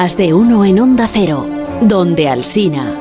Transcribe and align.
Más 0.00 0.16
de 0.16 0.32
uno 0.32 0.64
en 0.64 0.78
Onda 0.78 1.08
Cero, 1.12 1.50
donde 1.82 2.28
Alsina. 2.28 2.96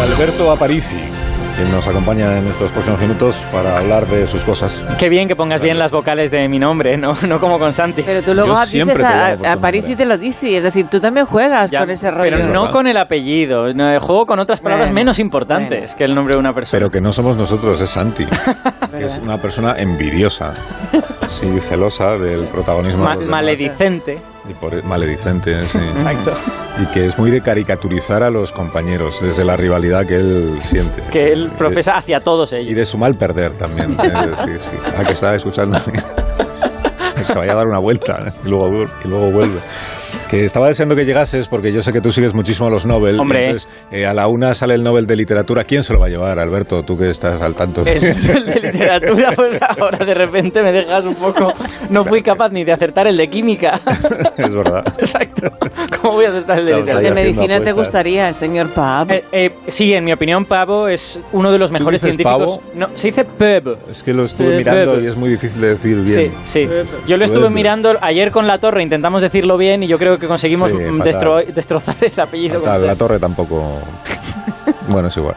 Alberto 0.00 0.52
Aparici 0.52 1.15
que 1.56 1.64
nos 1.64 1.86
acompaña 1.86 2.38
en 2.38 2.46
estos 2.46 2.70
próximos 2.70 3.00
minutos 3.00 3.44
para 3.50 3.78
hablar 3.78 4.06
de 4.06 4.26
sus 4.28 4.42
cosas. 4.44 4.84
Qué 4.98 5.08
bien 5.08 5.26
que 5.26 5.34
pongas 5.36 5.60
bien 5.60 5.78
las 5.78 5.90
vocales 5.90 6.30
de 6.30 6.48
mi 6.48 6.58
nombre, 6.58 6.96
no, 6.96 7.14
no 7.26 7.40
como 7.40 7.58
con 7.58 7.72
Santi. 7.72 8.02
Pero 8.02 8.22
tú 8.22 8.34
luego 8.34 8.58
dices 8.66 9.00
a, 9.02 9.52
a 9.52 9.56
París 9.56 9.88
y 9.88 9.96
te 9.96 10.04
lo 10.04 10.18
dices, 10.18 10.54
es 10.56 10.62
decir, 10.62 10.86
tú 10.88 11.00
también 11.00 11.26
juegas 11.26 11.70
Ya, 11.70 11.80
con 11.80 11.90
ese 11.90 12.10
rollo. 12.10 12.30
Pero 12.36 12.48
no 12.52 12.70
con 12.70 12.86
el 12.86 12.96
apellido, 12.96 13.72
no, 13.72 13.98
juego 14.00 14.26
con 14.26 14.38
otras 14.38 14.60
palabras 14.60 14.88
Bueno, 14.88 14.94
menos 14.94 15.18
importantes 15.18 15.78
bueno. 15.80 15.94
que 15.96 16.04
el 16.04 16.14
nombre 16.14 16.34
de 16.34 16.40
una 16.40 16.52
persona. 16.52 16.78
Pero 16.78 16.90
que 16.90 17.00
no 17.00 17.12
somos 17.12 17.36
nosotros, 17.36 17.80
es 17.80 17.88
Santi, 17.90 18.26
que 18.96 19.04
es 19.04 19.18
una 19.18 19.38
persona 19.40 19.74
envidiosa, 19.78 20.52
sí, 21.28 21.58
celosa 21.60 22.18
del 22.18 22.44
protagonismo 22.46 23.04
Ma- 23.04 23.10
de 23.16 23.16
los 23.16 23.26
demás. 23.26 24.35
Y 24.48 24.54
por- 24.54 24.82
maledicente, 24.84 25.62
sí. 25.64 25.78
Exacto. 25.78 26.32
Y 26.80 26.86
que 26.86 27.06
es 27.06 27.18
muy 27.18 27.30
de 27.30 27.40
caricaturizar 27.40 28.22
a 28.22 28.30
los 28.30 28.52
compañeros, 28.52 29.18
desde 29.20 29.44
la 29.44 29.56
rivalidad 29.56 30.06
que 30.06 30.16
él 30.16 30.58
siente. 30.62 31.02
Que 31.10 31.32
él 31.32 31.50
profesa 31.56 31.96
hacia 31.96 32.20
todos 32.20 32.50
de- 32.50 32.62
Y 32.62 32.66
ellos. 32.66 32.76
de 32.76 32.86
su 32.86 32.98
mal 32.98 33.14
perder 33.16 33.52
también, 33.54 33.96
es 34.00 34.30
decir, 34.38 34.60
sí. 34.60 34.76
Ah, 34.96 35.04
que 35.04 35.12
estaba 35.12 35.34
escuchando. 35.34 35.78
se 37.24 37.34
vaya 37.34 37.52
a 37.52 37.56
dar 37.56 37.66
una 37.66 37.78
vuelta 37.80 38.32
y 38.44 38.48
luego, 38.48 38.84
y 39.04 39.08
luego 39.08 39.30
vuelve. 39.32 39.58
Que 40.28 40.44
estaba 40.44 40.66
deseando 40.66 40.96
que 40.96 41.04
llegases 41.04 41.46
porque 41.46 41.72
yo 41.72 41.82
sé 41.82 41.92
que 41.92 42.00
tú 42.00 42.10
sigues 42.12 42.34
muchísimo 42.34 42.68
los 42.68 42.84
Nobel. 42.84 43.20
Hombre. 43.20 43.44
Entonces, 43.44 43.68
eh, 43.92 44.06
a 44.06 44.12
la 44.12 44.26
una 44.26 44.54
sale 44.54 44.74
el 44.74 44.82
Nobel 44.82 45.06
de 45.06 45.14
Literatura. 45.14 45.62
¿Quién 45.62 45.84
se 45.84 45.92
lo 45.92 46.00
va 46.00 46.06
a 46.06 46.08
llevar, 46.08 46.40
Alberto? 46.40 46.82
Tú 46.82 46.98
que 46.98 47.10
estás 47.10 47.40
al 47.40 47.54
tanto. 47.54 47.84
de- 47.84 47.92
El 47.92 48.44
de 48.44 48.60
literatura, 48.60 49.30
pues 49.36 49.58
ahora 49.62 50.04
de 50.04 50.14
repente 50.14 50.64
me 50.64 50.72
dejas 50.72 51.04
un 51.04 51.14
poco. 51.14 51.52
No 51.90 52.04
fui 52.04 52.22
capaz 52.22 52.48
ni 52.50 52.64
de 52.64 52.72
acertar 52.72 53.06
el 53.06 53.16
de 53.16 53.28
química. 53.28 53.80
es 54.36 54.52
verdad. 54.52 54.82
Exacto. 54.98 55.48
¿Cómo 56.00 56.14
voy 56.14 56.24
a 56.24 56.30
acertar 56.30 56.58
el 56.58 56.66
de 56.66 56.72
de 56.72 56.78
literatura? 56.80 57.10
haciendo 57.10 57.20
medicina 57.36 57.60
te 57.60 57.72
gustaría, 57.72 58.28
el 58.28 58.34
señor 58.34 58.70
Pab. 58.70 59.12
Eh, 59.12 59.24
eh, 59.30 59.50
sí, 59.68 59.94
en 59.94 60.04
mi 60.04 60.12
opinión, 60.12 60.44
Pavo 60.44 60.88
es 60.88 61.20
uno 61.32 61.52
de 61.52 61.58
los 61.58 61.70
mejores 61.70 62.00
dices 62.02 62.16
científicos. 62.16 62.58
pavo? 62.58 62.72
No, 62.74 62.88
se 62.94 63.08
dice 63.08 63.24
Peb. 63.24 63.78
Es 63.92 64.02
que 64.02 64.12
lo 64.12 64.24
estuve 64.24 64.56
mirando 64.56 65.00
y 65.00 65.06
es 65.06 65.16
muy 65.16 65.30
difícil 65.30 65.60
de 65.60 65.68
decir 65.68 66.00
bien. 66.02 66.32
Sí, 66.44 66.66
sí. 66.66 66.68
Yo 67.06 67.16
lo 67.16 67.24
estuve 67.24 67.48
mirando 67.48 67.94
ayer 68.00 68.32
con 68.32 68.48
la 68.48 68.58
torre, 68.58 68.82
intentamos 68.82 69.22
decirlo 69.22 69.56
bien 69.56 69.84
y 69.84 69.86
yo 69.86 69.98
creo 69.98 70.15
que 70.18 70.26
conseguimos 70.28 70.70
Sí, 70.70 70.76
fatal. 70.78 71.00
destro- 71.00 71.46
destrozar 71.52 71.94
el 72.00 72.20
apellido. 72.20 72.60
Fatal, 72.60 72.86
la 72.86 72.96
torre 72.96 73.18
tampoco. 73.18 73.80
Bueno, 74.88 75.08
es 75.08 75.16
igual. 75.16 75.34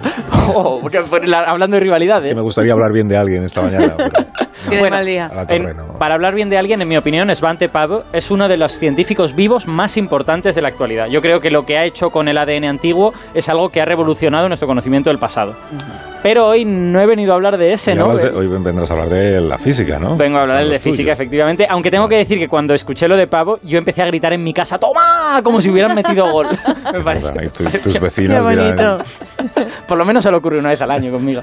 Oh, 0.53 0.79
porque 0.81 1.01
fue 1.03 1.25
la- 1.25 1.39
hablando 1.41 1.75
de 1.75 1.79
rivalidades. 1.81 2.25
Que 2.27 2.35
me 2.35 2.41
gustaría 2.41 2.71
hablar 2.73 2.91
bien 2.91 3.07
de 3.07 3.17
alguien 3.17 3.43
esta 3.43 3.61
mañana. 3.63 3.95
pero 3.97 4.11
Tiene 4.69 4.79
bueno, 4.79 4.95
mal 4.97 5.05
día. 5.05 5.29
En- 5.49 5.75
no. 5.75 5.93
para 5.97 6.13
hablar 6.15 6.35
bien 6.35 6.49
de 6.49 6.57
alguien, 6.57 6.81
en 6.83 6.87
mi 6.87 6.97
opinión, 6.97 7.33
Svante 7.35 7.67
Pavo 7.67 8.03
es 8.13 8.29
uno 8.29 8.47
de 8.47 8.57
los 8.57 8.73
científicos 8.73 9.35
vivos 9.35 9.67
más 9.67 9.97
importantes 9.97 10.53
de 10.55 10.61
la 10.61 10.67
actualidad. 10.67 11.07
Yo 11.07 11.21
creo 11.21 11.39
que 11.39 11.49
lo 11.49 11.63
que 11.63 11.77
ha 11.77 11.83
hecho 11.85 12.09
con 12.11 12.27
el 12.27 12.37
ADN 12.37 12.65
antiguo 12.65 13.11
es 13.33 13.49
algo 13.49 13.69
que 13.69 13.81
ha 13.81 13.85
revolucionado 13.85 14.47
nuestro 14.47 14.67
conocimiento 14.67 15.09
del 15.09 15.17
pasado. 15.19 15.55
Pero 16.21 16.47
hoy 16.47 16.65
no 16.65 16.99
he 17.01 17.05
venido 17.05 17.31
a 17.31 17.35
hablar 17.35 17.57
de 17.57 17.71
ese, 17.71 17.91
Hoy 17.93 17.97
¿no? 17.97 18.15
de- 18.15 18.29
hoy 18.29 18.47
vendrás 18.47 18.89
a 18.91 18.93
hablar 18.93 19.09
de 19.09 19.39
la 19.41 19.57
física, 19.57 19.99
¿no? 19.99 20.17
Vengo 20.17 20.37
a 20.37 20.41
hablar 20.41 20.57
Son 20.57 20.67
de 20.67 20.73
los 20.73 20.81
física, 20.83 21.11
efectivamente. 21.13 21.65
Aunque 21.69 21.89
tengo 21.91 22.07
que 22.09 22.17
decir 22.17 22.37
que 22.37 22.47
cuando 22.47 22.73
escuché 22.73 23.07
lo 23.07 23.15
de 23.15 23.27
Pavo, 23.27 23.57
yo 23.63 23.77
empecé 23.77 24.01
a 24.01 24.05
gritar 24.07 24.33
en 24.33 24.43
mi 24.43 24.53
casa, 24.53 24.77
¡Toma! 24.77 25.41
Como 25.43 25.61
si 25.61 25.69
hubieran 25.69 25.95
metido 25.95 26.29
gol. 26.31 26.47
Me 26.93 27.01
parece. 27.03 27.29
Tu- 27.51 27.63
tus 27.81 27.99
vecinos 27.99 28.45
Qué 28.45 28.55
dirán. 28.55 28.97
Por 29.87 29.97
lo 29.97 30.05
menos 30.05 30.23
se 30.23 30.31
le 30.31 30.37
ocurre 30.37 30.59
una 30.59 30.69
vez 30.69 30.81
al 30.81 30.91
año 30.91 31.11
conmigo. 31.11 31.41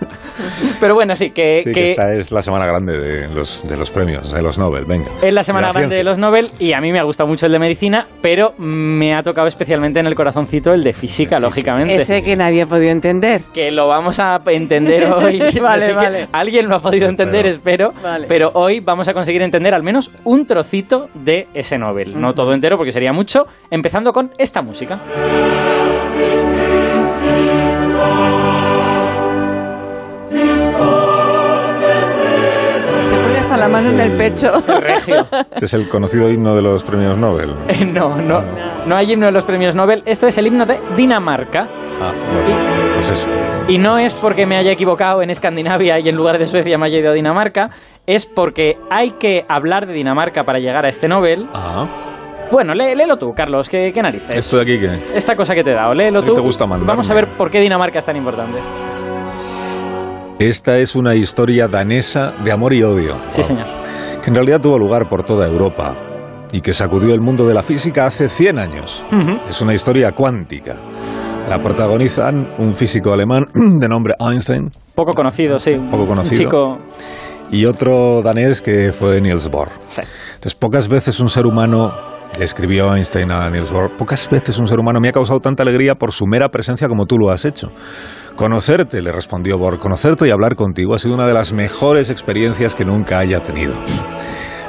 Pero 0.80 0.94
bueno, 0.94 1.14
sí, 1.16 1.30
que, 1.30 1.54
Sí, 1.62 1.64
que, 1.64 1.72
que 1.72 1.90
esta 1.90 2.12
es 2.14 2.30
la 2.32 2.42
semana 2.42 2.66
grande 2.66 2.98
de 2.98 3.28
los, 3.34 3.64
de 3.68 3.76
los 3.76 3.90
premios, 3.90 4.32
de 4.32 4.42
los 4.42 4.58
Nobel, 4.58 4.84
venga. 4.84 5.06
es 5.22 5.32
la 5.32 5.42
semana 5.42 5.68
De 5.68 5.72
la 5.74 5.78
grande 5.80 5.96
de 5.96 6.02
ciencia. 6.02 6.10
los 6.10 6.18
Nobel 6.18 6.48
y 6.58 6.72
a 6.74 6.80
mí 6.80 6.92
me 6.92 6.98
ha 7.00 7.04
gustado 7.04 7.28
mucho 7.28 7.46
el 7.46 7.52
de 7.52 7.58
medicina, 7.58 8.06
pero 8.20 8.52
me 8.58 9.14
ha 9.16 9.22
tocado 9.22 9.46
especialmente 9.46 10.00
en 10.00 10.06
el 10.06 10.14
corazoncito 10.14 10.72
el 10.72 10.82
de 10.82 10.92
física, 10.92 11.36
De 11.36 11.40
física. 11.40 11.40
lógicamente. 11.40 11.94
Ese 11.96 12.22
que 12.22 12.36
nadie 12.36 12.62
ha 12.62 12.66
podido 12.66 12.90
entender. 12.90 13.42
Que 13.54 13.70
lo 13.70 13.88
vamos 13.88 14.20
a 14.20 14.38
entender 14.66 15.04
hoy. 15.12 15.38
Vale, 15.60 15.84
Así 15.84 15.92
que 15.92 15.94
vale. 15.94 16.28
alguien 16.32 16.68
lo 16.68 16.76
ha 16.76 16.80
podido 16.80 17.08
entender, 17.08 17.46
espero. 17.46 17.92
Vale. 18.02 18.26
Pero 18.26 18.50
hoy 18.54 18.80
vamos 18.80 19.08
a 19.08 19.14
conseguir 19.14 19.42
entender 19.42 19.74
al 19.74 19.82
menos 19.82 20.10
un 20.24 20.46
trocito 20.46 21.08
de 21.14 21.48
ese 21.54 21.78
Nobel. 21.78 22.20
No 22.20 22.34
todo 22.34 22.52
entero 22.52 22.76
porque 22.76 22.92
sería 22.92 23.12
mucho. 23.12 23.46
Empezando 23.70 24.12
con 24.12 24.32
esta 24.38 24.62
música. 24.62 25.00
La 33.56 33.68
mano 33.68 33.90
en 33.90 34.00
el 34.00 34.12
pecho. 34.16 34.52
Regio. 34.80 35.26
Este 35.52 35.64
es 35.64 35.74
el 35.74 35.88
conocido 35.88 36.30
himno 36.30 36.54
de 36.54 36.62
los 36.62 36.84
premios 36.84 37.16
Nobel. 37.18 37.54
Eh, 37.68 37.84
no, 37.84 38.16
no. 38.16 38.40
No 38.86 38.96
hay 38.96 39.12
himno 39.12 39.26
de 39.26 39.32
los 39.32 39.44
premios 39.44 39.74
Nobel. 39.74 40.02
Esto 40.06 40.26
es 40.26 40.36
el 40.38 40.46
himno 40.46 40.66
de 40.66 40.78
Dinamarca. 40.96 41.68
Ah, 42.00 42.12
bueno, 42.32 42.58
pues 42.94 43.10
eso. 43.10 43.28
Y 43.68 43.78
no 43.78 43.96
es 43.98 44.14
porque 44.14 44.46
me 44.46 44.56
haya 44.56 44.70
equivocado 44.72 45.22
en 45.22 45.30
Escandinavia 45.30 45.98
y 45.98 46.08
en 46.08 46.14
lugar 46.16 46.38
de 46.38 46.46
Suecia 46.46 46.76
me 46.78 46.86
haya 46.86 46.98
ido 46.98 47.10
a 47.10 47.14
Dinamarca, 47.14 47.70
es 48.06 48.26
porque 48.26 48.76
hay 48.90 49.12
que 49.12 49.44
hablar 49.48 49.86
de 49.86 49.94
Dinamarca 49.94 50.44
para 50.44 50.58
llegar 50.58 50.84
a 50.84 50.88
este 50.88 51.08
Nobel. 51.08 51.48
Ah, 51.54 51.86
Bueno, 52.52 52.74
lé- 52.74 52.94
léelo 52.94 53.16
tú, 53.16 53.32
Carlos, 53.34 53.68
¿qué, 53.68 53.90
qué 53.92 54.02
narices? 54.02 54.32
esto 54.32 54.56
de 54.58 54.62
aquí 54.62 54.78
que... 54.78 55.16
Esta 55.16 55.34
cosa 55.34 55.52
que 55.54 55.64
te 55.64 55.70
he 55.72 55.74
dado, 55.74 55.94
léelo 55.94 56.22
tú. 56.22 56.32
te 56.34 56.40
gusta 56.40 56.64
mandarme. 56.66 56.86
Vamos 56.92 57.10
a 57.10 57.14
ver 57.14 57.26
por 57.26 57.50
qué 57.50 57.58
Dinamarca 57.60 57.98
es 57.98 58.04
tan 58.04 58.16
importante. 58.16 58.60
Esta 60.38 60.78
es 60.78 60.94
una 60.94 61.14
historia 61.14 61.66
danesa 61.66 62.32
de 62.44 62.52
amor 62.52 62.72
y 62.74 62.82
odio. 62.82 63.20
Sí, 63.28 63.36
Wow. 63.40 63.44
señor. 63.44 63.66
Que 64.22 64.28
en 64.30 64.34
realidad 64.34 64.60
tuvo 64.60 64.78
lugar 64.78 65.08
por 65.08 65.24
toda 65.24 65.46
Europa 65.46 65.96
y 66.52 66.60
que 66.60 66.74
sacudió 66.74 67.14
el 67.14 67.20
mundo 67.20 67.46
de 67.46 67.54
la 67.54 67.62
física 67.62 68.06
hace 68.06 68.28
100 68.28 68.58
años. 68.58 69.04
Es 69.48 69.60
una 69.62 69.72
historia 69.74 70.12
cuántica. 70.12 70.76
La 71.48 71.62
protagonizan 71.62 72.50
un 72.58 72.74
físico 72.74 73.12
alemán 73.12 73.46
de 73.54 73.88
nombre 73.88 74.14
Einstein 74.18 74.70
Poco 74.94 75.12
conocido, 75.12 75.58
sí. 75.58 75.72
Poco 75.90 76.06
conocido. 76.06 76.42
Chico. 76.42 76.78
y 77.50 77.64
otro 77.66 78.20
danés 78.22 78.60
que 78.62 78.92
fue 78.92 79.20
Niels 79.20 79.48
Bohr. 79.50 79.68
Sí. 79.86 80.00
Entonces, 80.34 80.54
pocas 80.54 80.88
veces 80.88 81.20
un 81.20 81.28
ser 81.28 81.46
humano, 81.46 81.92
escribió 82.38 82.94
Einstein 82.94 83.30
a 83.30 83.48
Niels 83.50 83.70
Bohr, 83.70 83.96
pocas 83.96 84.28
veces 84.30 84.58
un 84.58 84.66
ser 84.66 84.78
humano 84.78 85.00
me 85.00 85.08
ha 85.08 85.12
causado 85.12 85.40
tanta 85.40 85.62
alegría 85.62 85.94
por 85.94 86.12
su 86.12 86.26
mera 86.26 86.48
presencia 86.48 86.88
como 86.88 87.06
tú 87.06 87.18
lo 87.18 87.30
has 87.30 87.44
hecho. 87.44 87.68
Conocerte, 88.36 89.00
le 89.00 89.12
respondió 89.12 89.58
Bohr, 89.58 89.78
conocerte 89.78 90.28
y 90.28 90.30
hablar 90.30 90.56
contigo 90.56 90.94
ha 90.94 90.98
sido 90.98 91.14
una 91.14 91.26
de 91.26 91.32
las 91.34 91.52
mejores 91.52 92.10
experiencias 92.10 92.74
que 92.74 92.84
nunca 92.84 93.18
haya 93.18 93.40
tenido. 93.40 93.74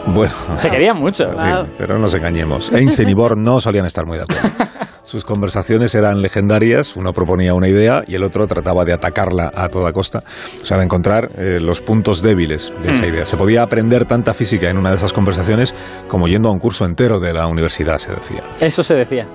Bueno, 0.09 0.33
Se 0.55 0.69
querían 0.69 0.97
mucho. 0.97 1.25
Sí, 1.35 1.71
pero 1.77 1.95
no 1.95 2.03
nos 2.03 2.13
engañemos. 2.13 2.71
Einstein 2.71 3.09
y 3.09 3.13
Bohr 3.13 3.37
no 3.37 3.59
solían 3.59 3.85
estar 3.85 4.05
muy 4.05 4.17
de 4.17 4.23
acuerdo. 4.23 4.66
Sus 5.07 5.23
conversaciones 5.23 5.95
eran 5.95 6.21
legendarias, 6.21 6.97
uno 6.97 7.13
proponía 7.13 7.53
una 7.53 7.69
idea 7.69 8.03
y 8.05 8.15
el 8.15 8.23
otro 8.23 8.45
trataba 8.45 8.83
de 8.83 8.91
atacarla 8.91 9.49
a 9.55 9.69
toda 9.69 9.93
costa, 9.93 10.21
o 10.61 10.65
sea, 10.65 10.75
de 10.75 10.83
encontrar 10.83 11.29
eh, 11.37 11.59
los 11.61 11.81
puntos 11.81 12.21
débiles 12.21 12.73
de 12.83 12.91
esa 12.91 13.05
Hmm. 13.05 13.09
idea. 13.13 13.25
Se 13.25 13.37
podía 13.37 13.63
aprender 13.63 14.03
tanta 14.03 14.33
física 14.33 14.69
en 14.69 14.77
una 14.77 14.89
de 14.89 14.97
esas 14.97 15.13
conversaciones 15.13 15.73
como 16.09 16.27
yendo 16.27 16.49
a 16.49 16.51
un 16.51 16.59
curso 16.59 16.83
entero 16.83 17.21
de 17.21 17.31
la 17.31 17.47
universidad, 17.47 17.99
se 17.99 18.13
decía. 18.13 18.43
Eso 18.59 18.83
se 18.83 18.95
decía. 18.95 19.25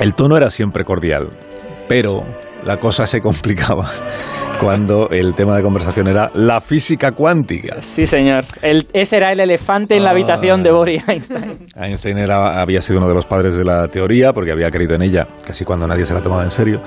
El 0.00 0.16
tono 0.16 0.36
era 0.36 0.50
siempre 0.50 0.84
cordial, 0.84 1.28
pero 1.88 2.24
la 2.64 2.78
cosa 2.78 3.06
se 3.06 3.20
complicaba 3.20 3.88
cuando 4.60 5.08
el 5.10 5.34
tema 5.34 5.56
de 5.56 5.62
conversación 5.62 6.06
era 6.08 6.30
la 6.34 6.60
física 6.60 7.12
cuántica. 7.12 7.76
Sí, 7.80 8.06
señor. 8.06 8.44
El- 8.62 8.86
ese 8.92 9.16
era 9.16 9.32
el 9.32 9.40
elefante 9.40 9.96
en 9.96 10.02
la 10.04 10.10
Ah. 10.10 10.12
habitación 10.12 10.62
de 10.62 10.70
y 10.70 11.10
Einstein. 11.10 11.58
Einstein 11.76 12.18
era, 12.18 12.60
había 12.60 12.80
sido 12.82 12.98
uno 12.98 13.08
de 13.08 13.14
los 13.14 13.26
padres 13.26 13.56
de 13.56 13.64
la 13.64 13.88
teoría 13.88 14.32
porque 14.32 14.52
había 14.52 14.68
creído 14.70 14.94
en 14.94 15.02
ella 15.02 15.26
casi 15.46 15.64
cuando 15.64 15.86
nadie 15.86 16.04
se 16.04 16.14
la 16.14 16.20
tomaba 16.20 16.44
en 16.44 16.50
serio. 16.50 16.80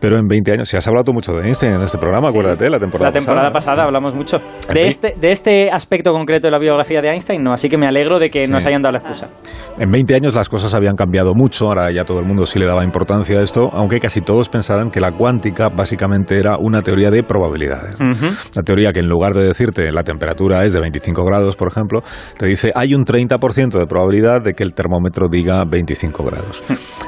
Pero 0.00 0.18
en 0.18 0.26
20 0.26 0.52
años, 0.52 0.68
si 0.68 0.78
has 0.78 0.86
hablado 0.86 1.04
tú 1.04 1.12
mucho 1.12 1.32
de 1.34 1.46
Einstein 1.46 1.74
en 1.74 1.82
este 1.82 1.98
programa, 1.98 2.30
acuérdate, 2.30 2.70
la 2.70 2.78
temporada 2.78 3.10
La 3.10 3.12
temporada 3.12 3.50
pasada. 3.50 3.74
pasada 3.76 3.84
hablamos 3.84 4.14
mucho. 4.14 4.38
De 4.72 4.82
este, 4.86 5.12
de 5.20 5.30
este 5.30 5.70
aspecto 5.70 6.12
concreto 6.12 6.46
de 6.46 6.50
la 6.52 6.58
biografía 6.58 7.02
de 7.02 7.10
Einstein, 7.10 7.42
no. 7.44 7.52
Así 7.52 7.68
que 7.68 7.76
me 7.76 7.86
alegro 7.86 8.18
de 8.18 8.30
que 8.30 8.46
Sí. 8.46 8.50
nos 8.50 8.64
hayan 8.64 8.80
dado 8.80 8.92
la 8.92 8.98
excusa. 9.00 9.28
En 9.78 9.90
20 9.90 10.14
años 10.14 10.34
las 10.34 10.48
cosas 10.48 10.72
habían 10.72 10.96
cambiado 10.96 11.34
mucho, 11.34 11.66
ahora 11.66 11.90
ya 11.90 12.04
todo 12.04 12.18
el 12.20 12.24
mundo 12.24 12.46
sí 12.46 12.58
le 12.58 12.64
daba 12.64 12.82
importancia 12.82 13.38
a 13.38 13.42
esto, 13.42 13.68
aunque 13.72 14.00
casi 14.00 14.22
todos 14.22 14.48
pensaban 14.48 14.90
que 14.90 15.00
la 15.00 15.12
cuántica 15.12 15.68
básicamente 15.68 16.38
era 16.38 16.56
una 16.58 16.80
teoría 16.80 17.09
de 17.10 17.22
probabilidades. 17.22 17.94
Ujú. 17.94 18.26
La 18.54 18.62
teoría 18.62 18.92
que 18.92 19.00
en 19.00 19.08
lugar 19.08 19.34
de 19.34 19.44
decirte 19.44 19.90
la 19.90 20.02
temperatura 20.02 20.64
es 20.64 20.72
de 20.72 20.80
25 20.80 21.24
grados, 21.24 21.56
por 21.56 21.68
ejemplo, 21.68 22.00
te 22.38 22.46
dice 22.46 22.72
hay 22.74 22.94
un 22.94 23.04
30% 23.04 23.78
de 23.78 23.86
probabilidad 23.86 24.42
de 24.42 24.54
que 24.54 24.62
el 24.62 24.74
termómetro 24.74 25.28
diga 25.28 25.64
25 25.64 26.24
grados. 26.24 26.62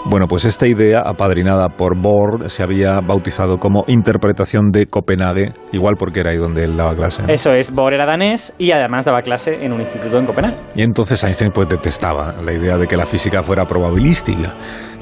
Bueno, 0.05 0.27
pues 0.27 0.45
esta 0.45 0.67
idea, 0.67 1.01
apadrinada 1.05 1.69
por 1.69 1.97
Bohr, 2.01 2.51
se 2.51 2.63
había 2.63 3.01
bautizado 3.01 3.59
como 3.59 3.85
interpretación 3.87 4.71
de 4.71 4.87
Copenhague, 4.87 5.53
igual 5.73 5.95
porque 5.99 6.21
era 6.21 6.31
ahí 6.31 6.37
donde 6.37 6.65
él 6.65 6.77
daba 6.77 6.95
clase. 6.95 7.23
¿no? 7.23 7.33
Eso 7.33 7.53
es, 7.53 7.73
Bohr 7.73 7.95
era 7.95 8.07
danés 8.07 8.55
y 8.59 8.73
además 8.73 9.05
daba 9.05 9.23
clase 9.23 9.65
en 9.65 9.73
un 9.73 9.81
instituto 9.81 10.19
en 10.19 10.27
Copenhague. 10.27 10.57
Y 10.75 10.83
entonces 10.83 11.23
Einstein 11.23 11.53
pues 11.53 11.69
detestaba 11.69 12.35
la 12.43 12.53
idea 12.53 12.77
de 12.77 12.87
que 12.87 12.97
la 12.97 13.07
física 13.07 13.43
fuera 13.43 13.67
probabilística. 13.67 14.55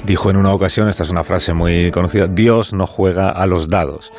Dijo 0.05 0.29
en 0.29 0.37
una 0.37 0.53
ocasión, 0.53 0.89
esta 0.89 1.03
es 1.03 1.09
una 1.09 1.23
frase 1.23 1.53
muy 1.53 1.91
conocida, 1.91 2.27
Dios 2.27 2.73
no 2.73 2.87
juega 2.87 3.29
a 3.29 3.45
los 3.45 3.69
dados. 3.69 4.11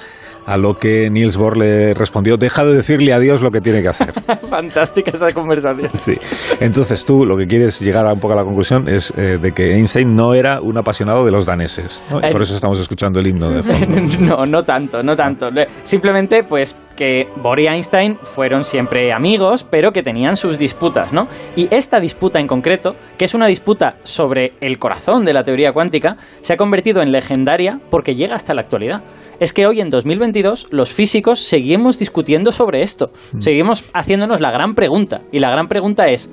A 0.44 0.56
lo 0.56 0.75
que 0.79 1.09
Niels 1.11 1.37
Bohr 1.37 1.56
le 1.56 1.94
respondió, 1.94 2.37
deja 2.37 2.65
de 2.65 2.75
decirle 2.75 3.12
a 3.12 3.19
Dios 3.21 3.41
lo 3.43 3.50
que 3.50 3.61
tiene 3.61 3.81
que 3.83 3.89
hacer. 3.89 4.12
Fantástica 4.50 5.12
esa 5.12 5.33
conversación. 5.33 5.91
Sí. 5.94 6.15
Entonces 6.61 7.05
tú 7.05 7.25
lo 7.25 7.37
que 7.37 7.47
quieres 7.47 7.81
llegar 7.81 8.06
a 8.06 8.12
un 8.12 8.21
poco 8.21 8.35
a 8.35 8.37
la 8.37 8.44
conclusión 8.44 8.89
es 8.89 9.12
eh, 9.17 9.39
de 9.41 9.53
que 9.53 9.75
Einstein 9.75 10.15
no 10.15 10.35
era 10.35 10.61
un 10.61 10.77
apasionado 10.79 11.25
de 11.25 11.31
los 11.31 11.47
daneses. 11.47 12.03
¿no? 12.11 12.21
Y 12.21 12.27
Eh, 12.27 12.33
por 12.33 12.43
eso 12.43 12.55
estamos 12.55 12.81
escuchando 12.81 13.21
el 13.21 13.27
himno 13.29 13.50
de 13.50 13.62
fondo. 13.62 14.00
no, 14.21 14.44
no 14.47 14.65
tanto, 14.65 15.03
no 15.03 15.15
tanto. 15.17 15.50
Le- 15.50 15.67
Simplemente, 15.85 16.43
pues, 16.44 16.77
que 16.97 17.29
Bohr 17.37 17.61
y 17.61 17.67
Einstein 17.69 18.19
fueron 18.23 18.65
siempre 18.65 19.12
amigos, 19.12 19.65
pero 19.69 19.93
que 19.93 20.03
tenían 20.03 20.37
sus 20.37 20.59
disputas, 20.59 21.12
¿no? 21.12 21.29
Y 21.56 21.69
esta 21.75 22.00
disputa 22.00 22.39
en 22.41 22.47
concreto, 22.47 22.97
que 23.17 23.25
es 23.25 23.35
una 23.35 23.47
disputa 23.47 23.97
sobre 24.03 24.53
el 24.61 24.79
corazón 24.79 25.25
de 25.25 25.33
la 25.33 25.43
teoría 25.43 25.73
cuántica, 25.73 26.17
se 26.43 26.53
ha 26.53 26.56
convertido 26.56 27.00
en 27.00 27.12
legendaria 27.12 27.79
porque 27.91 28.15
llega 28.15 28.35
hasta 28.35 28.55
la 28.55 28.62
actualidad. 28.62 29.03
Es 29.40 29.52
que 29.52 29.67
hoy, 29.67 29.81
en 29.81 29.90
2022, 29.90 30.69
los 30.70 30.93
físicos 30.93 31.40
seguimos 31.40 31.99
discutiendo 31.99 32.52
sobre 32.52 32.82
esto. 32.82 33.11
Seguimos 33.38 33.84
haciéndonos 33.93 34.40
la 34.40 34.50
gran 34.50 34.75
pregunta. 34.75 35.23
Y 35.32 35.40
la 35.40 35.50
gran 35.50 35.69
pregunta 35.69 36.08
es, 36.08 36.31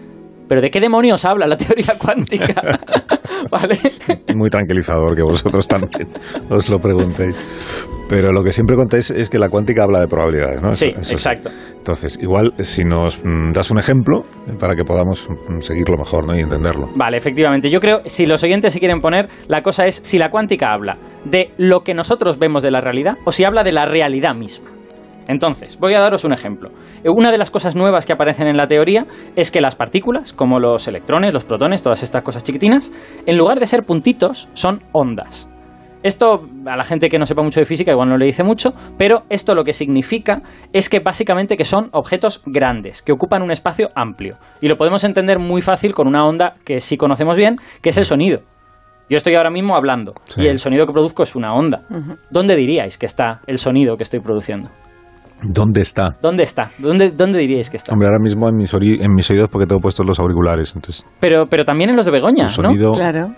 ¿pero 0.50 0.62
de 0.62 0.70
qué 0.70 0.82
demonios 0.82 1.24
habla 1.24 1.48
la 1.48 1.56
teoría 1.56 1.94
cuántica? 1.98 2.80
¿Vale? 3.52 3.80
Muy 4.36 4.50
tranquilizador 4.50 5.16
que 5.16 5.24
vosotros 5.24 5.68
también 5.68 6.10
os 6.50 6.70
lo 6.70 6.80
preguntéis. 6.80 7.36
Pero 8.10 8.32
lo 8.34 8.44
que 8.44 8.52
siempre 8.52 8.76
contáis 8.76 9.12
es 9.12 9.30
que 9.30 9.38
la 9.38 9.50
cuántica 9.50 9.84
habla 9.84 10.00
de 10.00 10.08
probabilidades, 10.08 10.64
¿no? 10.64 10.74
Sí, 10.74 10.92
Eso- 10.98 11.14
exacto. 11.14 11.50
Entonces, 11.78 12.18
igual 12.20 12.54
si 12.58 12.84
nos 12.84 13.24
mm, 13.24 13.52
das 13.52 13.70
un 13.70 13.78
ejemplo 13.78 14.24
eh, 14.48 14.54
para 14.60 14.76
que 14.76 14.84
podamos 14.84 15.30
mm, 15.30 15.60
seguirlo 15.62 15.96
mejor 15.98 16.26
¿no? 16.26 16.36
y 16.36 16.42
entenderlo. 16.42 16.90
Vale, 16.96 17.18
efectivamente. 17.18 17.70
Yo 17.70 17.80
creo, 17.80 18.00
si 18.06 18.26
los 18.26 18.44
oyentes 18.44 18.74
se 18.74 18.80
quieren 18.80 19.00
poner, 19.00 19.30
la 19.48 19.62
cosa 19.62 19.86
es 19.86 20.02
si 20.04 20.18
la 20.18 20.32
cuántica 20.32 20.74
habla 20.74 20.98
de 21.26 21.52
lo 21.58 21.82
que 21.82 21.94
nosotros 21.94 22.40
vemos 22.40 22.64
de 22.64 22.72
la 22.72 22.82
realidad 22.82 23.14
o 23.26 23.32
si 23.32 23.44
habla 23.44 23.64
de 23.64 23.74
la 23.74 23.86
realidad 23.86 24.34
misma. 24.34 24.72
Entonces, 25.30 25.78
voy 25.80 25.94
a 25.94 26.00
daros 26.02 26.26
un 26.26 26.34
ejemplo. 26.34 26.72
Eh, 27.04 27.10
Una 27.10 27.32
de 27.32 27.38
las 27.38 27.52
cosas 27.52 27.76
nuevas 27.76 28.08
que 28.08 28.14
aparecen 28.14 28.48
en 28.48 28.58
la 28.58 28.66
teoría 28.66 29.06
es 29.36 29.52
que 29.52 29.62
las 29.62 29.76
partículas, 29.76 30.34
como 30.34 30.60
los 30.60 30.88
electrones, 30.88 31.32
los 31.34 31.46
protones, 31.46 31.84
todas 31.84 32.02
estas 32.02 32.24
cosas 32.24 32.44
chiquitinas, 32.44 32.92
en 33.28 33.38
lugar 33.38 33.60
de 33.60 33.68
ser 33.68 33.84
puntitos, 33.84 34.50
son 34.54 34.80
ondas. 34.92 35.48
Esto 36.02 36.48
a 36.66 36.76
la 36.76 36.84
gente 36.84 37.10
que 37.10 37.20
no 37.20 37.26
sepa 37.28 37.44
mucho 37.44 37.60
de 37.60 37.66
física 37.68 37.92
igual 37.92 38.10
no 38.10 38.18
le 38.18 38.26
dice 38.26 38.44
mucho, 38.44 38.74
pero 38.98 39.24
esto 39.30 39.54
lo 39.54 39.64
que 39.64 39.74
significa 39.74 40.42
es 40.74 40.90
que 40.90 41.00
básicamente 41.00 41.56
que 41.58 41.66
son 41.66 41.90
objetos 41.92 42.42
grandes, 42.48 43.04
que 43.04 43.12
ocupan 43.12 43.44
un 43.44 43.52
espacio 43.52 43.90
amplio. 43.96 44.36
Y 44.62 44.68
lo 44.68 44.78
podemos 44.78 45.04
entender 45.04 45.38
muy 45.38 45.62
fácil 45.62 45.94
con 45.94 46.08
una 46.08 46.26
onda 46.26 46.56
que 46.66 46.80
sí 46.80 46.98
conocemos 46.98 47.38
bien, 47.38 47.58
que 47.84 47.90
es 47.90 47.98
el 47.98 48.06
sonido. 48.06 48.40
Yo 49.10 49.18
estoy 49.18 49.36
ahora 49.36 49.52
mismo 49.52 49.76
hablando 49.76 50.14
Sí. 50.30 50.42
y 50.42 50.48
el 50.48 50.58
sonido 50.58 50.88
que 50.88 50.94
produzco 50.94 51.22
es 51.22 51.36
una 51.36 51.54
onda. 51.54 51.82
¿Dónde 52.32 52.56
diríais 52.56 52.98
que 52.98 53.06
está 53.06 53.42
el 53.46 53.58
sonido 53.60 53.96
que 53.98 54.04
estoy 54.04 54.22
produciendo? 54.22 54.70
¿Dónde 55.42 55.82
está? 55.82 56.16
¿Dónde 56.22 56.44
está? 56.44 56.72
¿Dónde, 56.80 57.12
dónde 57.12 57.40
diríais 57.40 57.70
que 57.70 57.78
está? 57.78 57.94
Hombre, 57.94 58.08
ahora 58.08 58.20
mismo 58.22 58.48
en 58.50 58.56
mis, 58.56 58.74
en 58.74 59.14
mis 59.14 59.30
oídos 59.32 59.50
porque 59.50 59.66
tengo 59.68 59.82
puestos 59.82 60.06
los 60.06 60.20
auriculares. 60.20 60.74
Entonces, 60.76 61.06
Pero, 61.20 61.46
pero 61.50 61.64
también 61.64 61.90
en 61.90 61.96
los 61.96 62.06
de 62.06 62.12
Begoña, 62.12 62.46
tu 62.46 62.62
¿no? 62.62 62.70
sonido... 62.70 62.92
Claro. 62.94 63.30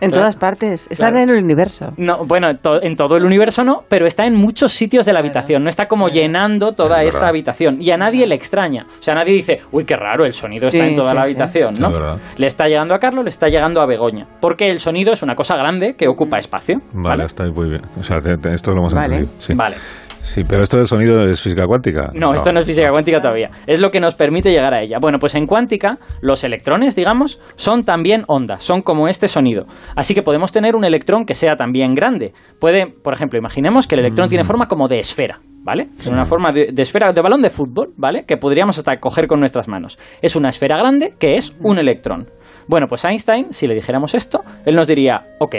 En 0.00 0.10
Claro. 0.10 0.22
todas 0.22 0.36
partes. 0.36 0.88
Claro. 0.96 1.18
en 1.18 1.30
el 1.30 1.42
universo. 1.44 1.92
No, 1.96 2.26
bueno, 2.26 2.56
to- 2.58 2.82
en 2.82 2.96
todo 2.96 3.16
el 3.16 3.24
universo 3.24 3.62
no, 3.64 3.84
pero 3.88 4.06
está 4.06 4.26
en 4.26 4.34
muchos 4.34 4.72
sitios 4.72 5.06
de 5.06 5.12
la 5.14 5.20
habitación. 5.20 5.62
No 5.62 5.70
está 5.70 5.86
como 5.86 6.08
llenando 6.08 6.72
toda 6.72 7.00
Es 7.02 7.14
esta 7.14 7.28
habitación. 7.28 7.80
Y 7.80 7.90
a 7.92 7.96
nadie 7.96 8.26
le 8.26 8.34
extraña. 8.34 8.84
O 8.98 9.02
sea, 9.02 9.14
nadie 9.14 9.32
dice, 9.32 9.60
uy, 9.70 9.84
qué 9.84 9.96
raro, 9.96 10.26
el 10.26 10.32
sonido 10.34 10.66
está 10.66 10.82
Sí, 10.82 10.90
en 10.90 10.96
toda 10.96 11.12
sí, 11.12 11.16
la 11.16 11.22
sí. 11.24 11.30
habitación, 11.30 11.74
¿no? 11.80 12.18
Le 12.36 12.46
está 12.46 12.66
llegando 12.66 12.92
a 12.92 12.98
Carlos, 12.98 13.24
le 13.24 13.30
está 13.30 13.48
llegando 13.48 13.80
a 13.80 13.86
Begoña. 13.86 14.26
Porque 14.40 14.68
el 14.68 14.80
sonido 14.80 15.12
es 15.12 15.22
una 15.22 15.36
cosa 15.36 15.56
grande 15.56 15.94
que 15.96 16.08
ocupa 16.08 16.38
espacio. 16.38 16.80
Vale, 16.92 17.08
¿Vale? 17.08 17.24
está 17.24 17.44
muy 17.46 17.70
bien. 17.70 17.82
O 17.98 18.02
sea, 18.02 18.20
te- 18.20 18.36
te- 18.36 18.52
esto 18.52 18.72
lo 18.72 18.78
hemos 18.80 18.92
Vale. 18.94 19.14
entendido. 19.18 19.40
Sí. 19.40 19.54
Vale. 19.54 19.76
Sí, 20.24 20.42
pero 20.48 20.62
esto 20.62 20.78
del 20.78 20.88
sonido 20.88 21.22
es 21.22 21.40
física 21.42 21.66
cuántica. 21.66 22.10
No, 22.14 22.32
esto 22.32 22.50
no 22.50 22.58
es 22.58 22.66
física 22.66 22.90
cuántica 22.90 23.20
todavía. 23.20 23.50
Es 23.66 23.78
lo 23.78 23.90
que 23.90 24.00
nos 24.00 24.14
permite 24.14 24.50
llegar 24.50 24.72
a 24.72 24.82
ella. 24.82 24.96
Bueno, 25.00 25.18
pues 25.18 25.34
en 25.34 25.46
cuántica, 25.46 25.98
los 26.22 26.42
electrones, 26.44 26.96
digamos, 26.96 27.40
son 27.56 27.84
también 27.84 28.24
ondas, 28.26 28.64
son 28.64 28.80
como 28.80 29.06
este 29.06 29.28
sonido. 29.28 29.66
Así 29.94 30.14
que 30.14 30.22
podemos 30.22 30.50
tener 30.50 30.76
un 30.76 30.84
electrón 30.84 31.26
que 31.26 31.34
sea 31.34 31.56
también 31.56 31.94
grande. 31.94 32.32
Puede, 32.58 32.86
por 32.86 33.12
ejemplo, 33.12 33.38
imaginemos 33.38 33.86
que 33.86 33.96
el 33.96 34.00
electrón 34.00 34.28
tiene 34.28 34.44
forma 34.44 34.66
como 34.66 34.88
de 34.88 34.98
esfera. 34.98 35.40
¿Vale? 35.62 35.88
Tiene 35.96 36.18
una 36.18 36.26
forma 36.26 36.52
de, 36.52 36.72
de 36.74 36.82
esfera, 36.82 37.10
de 37.10 37.22
balón 37.22 37.40
de 37.40 37.48
fútbol, 37.48 37.94
¿vale? 37.96 38.24
Que 38.26 38.36
podríamos 38.36 38.76
hasta 38.76 38.98
coger 38.98 39.26
con 39.26 39.40
nuestras 39.40 39.66
manos. 39.66 39.98
Es 40.20 40.36
una 40.36 40.50
esfera 40.50 40.76
grande 40.76 41.14
que 41.18 41.36
es 41.36 41.56
un 41.62 41.78
electrón. 41.78 42.28
Bueno, 42.68 42.86
pues 42.86 43.04
Einstein, 43.06 43.46
si 43.50 43.66
le 43.66 43.74
dijéramos 43.74 44.14
esto, 44.14 44.40
él 44.66 44.74
nos 44.74 44.86
diría, 44.86 45.22
ok, 45.38 45.54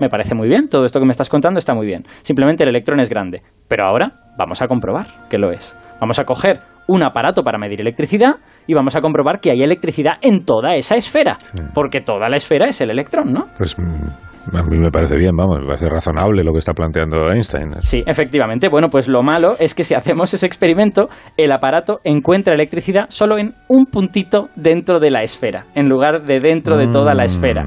me 0.00 0.08
parece 0.08 0.34
muy 0.34 0.48
bien, 0.48 0.68
todo 0.68 0.84
esto 0.84 0.98
que 1.00 1.06
me 1.06 1.10
estás 1.12 1.28
contando 1.28 1.58
está 1.58 1.74
muy 1.74 1.86
bien. 1.86 2.04
Simplemente 2.22 2.62
el 2.64 2.70
electrón 2.70 3.00
es 3.00 3.08
grande. 3.08 3.42
Pero 3.68 3.84
ahora 3.86 4.12
vamos 4.38 4.60
a 4.62 4.66
comprobar 4.66 5.06
que 5.30 5.38
lo 5.38 5.50
es. 5.50 5.76
Vamos 6.00 6.18
a 6.18 6.24
coger 6.24 6.60
un 6.88 7.02
aparato 7.02 7.42
para 7.42 7.58
medir 7.58 7.80
electricidad 7.80 8.36
y 8.66 8.74
vamos 8.74 8.94
a 8.94 9.00
comprobar 9.00 9.40
que 9.40 9.50
hay 9.50 9.62
electricidad 9.62 10.14
en 10.22 10.44
toda 10.44 10.76
esa 10.76 10.94
esfera. 10.94 11.36
Porque 11.74 12.00
toda 12.00 12.28
la 12.28 12.36
esfera 12.36 12.66
es 12.66 12.80
el 12.80 12.90
electrón, 12.90 13.32
¿no? 13.32 13.46
Pues 13.58 13.76
mm, 13.76 14.56
a 14.56 14.62
mí 14.62 14.78
me 14.78 14.92
parece 14.92 15.16
bien, 15.16 15.34
vamos, 15.34 15.58
me 15.60 15.66
parece 15.66 15.88
razonable 15.88 16.44
lo 16.44 16.52
que 16.52 16.60
está 16.60 16.72
planteando 16.74 17.28
Einstein. 17.32 17.70
Sí, 17.80 18.04
efectivamente. 18.06 18.68
Bueno, 18.68 18.88
pues 18.88 19.08
lo 19.08 19.24
malo 19.24 19.52
es 19.58 19.74
que 19.74 19.82
si 19.82 19.94
hacemos 19.94 20.32
ese 20.34 20.46
experimento, 20.46 21.06
el 21.36 21.50
aparato 21.50 21.98
encuentra 22.04 22.54
electricidad 22.54 23.06
solo 23.08 23.38
en 23.38 23.54
un 23.66 23.86
puntito 23.86 24.50
dentro 24.54 25.00
de 25.00 25.10
la 25.10 25.22
esfera, 25.22 25.64
en 25.74 25.88
lugar 25.88 26.22
de 26.24 26.38
dentro 26.38 26.76
de 26.76 26.86
toda 26.86 27.14
la 27.14 27.22
Mm. 27.24 27.26
esfera. 27.26 27.66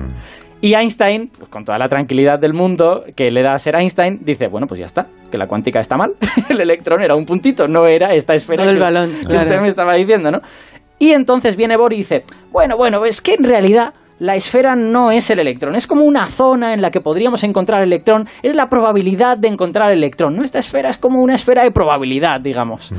Y 0.61 0.73
Einstein, 0.73 1.29
pues, 1.29 1.49
con 1.49 1.63
toda 1.63 1.77
la 1.77 1.87
tranquilidad 1.87 2.37
del 2.37 2.53
mundo 2.53 3.05
que 3.15 3.31
le 3.31 3.41
da 3.41 3.53
a 3.53 3.59
ser 3.59 3.75
Einstein, 3.75 4.19
dice, 4.21 4.47
bueno, 4.47 4.67
pues 4.67 4.79
ya 4.79 4.85
está, 4.85 5.07
que 5.31 5.37
la 5.37 5.47
cuántica 5.47 5.79
está 5.79 5.95
mal. 5.95 6.15
el 6.49 6.59
electrón 6.59 7.01
era 7.01 7.15
un 7.15 7.25
puntito, 7.25 7.67
no 7.67 7.87
era 7.87 8.13
esta 8.13 8.35
esfera 8.35 8.65
No 8.65 8.71
el 8.71 8.79
balón, 8.79 9.09
que 9.09 9.27
claro. 9.27 9.47
usted 9.47 9.61
me 9.61 9.69
estaba 9.69 9.93
diciendo, 9.93 10.31
¿no? 10.31 10.41
Y 10.99 11.11
entonces 11.11 11.55
viene 11.55 11.77
Bohr 11.77 11.93
y 11.93 11.97
dice, 11.97 12.25
bueno, 12.51 12.75
bueno, 12.75 13.05
es 13.05 13.21
que 13.21 13.35
en 13.35 13.45
realidad 13.45 13.93
la 14.19 14.35
esfera 14.35 14.75
no 14.75 15.11
es 15.11 15.29
el 15.29 15.39
electrón, 15.39 15.75
es 15.75 15.87
como 15.87 16.03
una 16.03 16.25
zona 16.27 16.73
en 16.73 16.81
la 16.81 16.91
que 16.91 17.01
podríamos 17.01 17.43
encontrar 17.43 17.81
el 17.81 17.87
electrón, 17.87 18.27
es 18.43 18.53
la 18.55 18.67
probabilidad 18.67 19.37
de 19.37 19.47
encontrar 19.47 19.91
el 19.91 19.97
electrón. 19.99 20.35
¿no? 20.35 20.43
Esta 20.43 20.59
esfera 20.59 20.89
es 20.89 20.97
como 20.97 21.21
una 21.21 21.35
esfera 21.35 21.63
de 21.63 21.71
probabilidad, 21.71 22.41
digamos. 22.41 22.91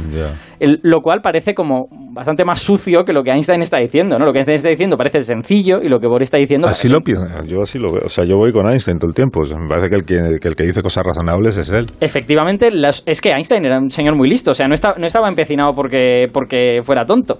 El- 0.58 0.81
lo 0.82 1.00
cual 1.00 1.20
parece 1.22 1.55
como 1.55 1.88
bastante 2.12 2.44
más 2.44 2.61
sucio 2.61 3.05
que 3.05 3.12
lo 3.12 3.22
que 3.22 3.31
Einstein 3.31 3.62
está 3.62 3.78
diciendo, 3.78 4.19
¿no? 4.19 4.25
Lo 4.26 4.32
que 4.32 4.38
Einstein 4.40 4.56
está 4.56 4.69
diciendo 4.69 4.96
parece 4.96 5.20
sencillo 5.25 5.81
y 5.82 5.88
lo 5.88 6.00
que 6.00 6.06
Bohr 6.06 6.22
está 6.22 6.37
diciendo... 6.38 6.69
Así 6.69 6.88
lo 6.88 7.00
pienso, 7.00 7.25
yo 7.46 7.62
así 7.62 7.78
lo 7.78 7.93
veo. 7.93 8.02
O 8.06 8.08
sea, 8.08 8.25
yo 8.25 8.37
voy 8.37 8.52
con 8.52 8.69
Einstein 8.69 8.99
todo 8.99 9.08
el 9.08 9.14
tiempo. 9.14 9.40
O 9.40 9.44
sea, 9.44 9.58
me 9.58 9.69
parece 9.69 9.88
que 9.90 9.96
el 9.96 10.05
que, 10.05 10.38
que 10.40 10.49
el 10.49 10.56
que 10.56 10.64
dice 10.64 10.82
cosas 10.82 11.05
razonables 11.05 11.56
es 11.56 11.69
él. 11.70 11.87
Efectivamente, 12.00 12.70
las- 12.70 13.02
es 13.06 13.20
que 13.20 13.31
Einstein 13.31 13.64
era 13.64 13.78
un 13.78 13.90
señor 13.90 14.16
muy 14.16 14.28
listo, 14.28 14.50
o 14.50 14.54
sea, 14.54 14.68
no, 14.68 14.75
está- 14.75 14.95
no 14.99 15.06
estaba 15.06 15.28
empecinado 15.28 15.73
porque, 15.73 16.26
porque 16.33 16.80
fuera 16.83 17.04
tonto. 17.04 17.38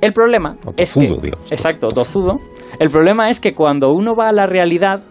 El 0.00 0.12
problema 0.12 0.56
O 0.66 0.70
es 0.76 0.92
que, 0.94 1.00
tozudo, 1.00 1.20
digamos. 1.20 1.50
exacto, 1.52 1.88
tozudo. 1.88 2.38
El 2.78 2.88
problema 2.88 3.30
es 3.30 3.40
que 3.40 3.54
cuando 3.54 3.92
uno 3.92 4.14
va 4.14 4.28
a 4.28 4.32
la 4.32 4.46
realidad 4.46 5.02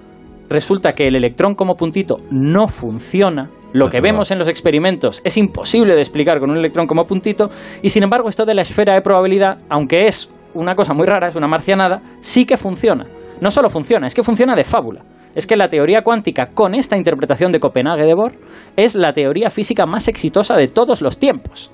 resulta 0.49 0.93
que 0.93 1.07
el 1.07 1.15
electrón 1.15 1.55
como 1.55 1.75
puntito 1.75 2.17
no 2.31 2.67
funciona. 2.67 3.49
Lo 3.73 3.89
que 3.89 4.01
vemos 4.01 4.29
en 4.29 4.37
los 4.37 4.49
experimentos 4.49 5.21
es 5.23 5.35
imposible 5.37 5.95
de 5.95 6.01
explicar 6.01 6.39
con 6.39 6.51
un 6.51 6.57
electrón 6.57 6.85
como 6.85 7.05
puntito 7.05 7.49
y 7.81 7.89
sin 7.89 8.03
embargo 8.03 8.29
esto 8.29 8.45
de 8.45 8.53
la 8.53 8.61
esfera 8.61 8.93
de 8.93 9.01
probabilidad, 9.01 9.57
aunque 9.69 10.05
es 10.05 10.31
una 10.53 10.75
cosa 10.75 10.93
muy 10.93 11.07
rara, 11.07 11.27
es 11.27 11.35
una 11.35 11.47
marcianada, 11.47 12.01
sí 12.21 12.45
que 12.45 12.57
funciona. 12.57 13.07
No 13.41 13.49
solo 13.49 13.69
funciona, 13.69 14.05
es 14.05 14.13
que 14.13 14.21
funciona 14.21 14.55
de 14.55 14.63
fábula. 14.63 15.01
Es 15.33 15.47
que 15.47 15.55
la 15.55 15.67
teoría 15.67 16.03
cuántica 16.03 16.51
con 16.53 16.75
esta 16.75 16.95
interpretación 16.95 17.51
de 17.51 17.59
Copenhague 17.59 18.05
de 18.05 18.13
Bohr 18.13 18.33
es 18.75 18.95
la 18.95 19.13
teoría 19.13 19.49
física 19.49 19.87
más 19.87 20.07
exitosa 20.07 20.55
de 20.55 20.67
todos 20.67 21.01
los 21.01 21.17
tiempos. 21.17 21.73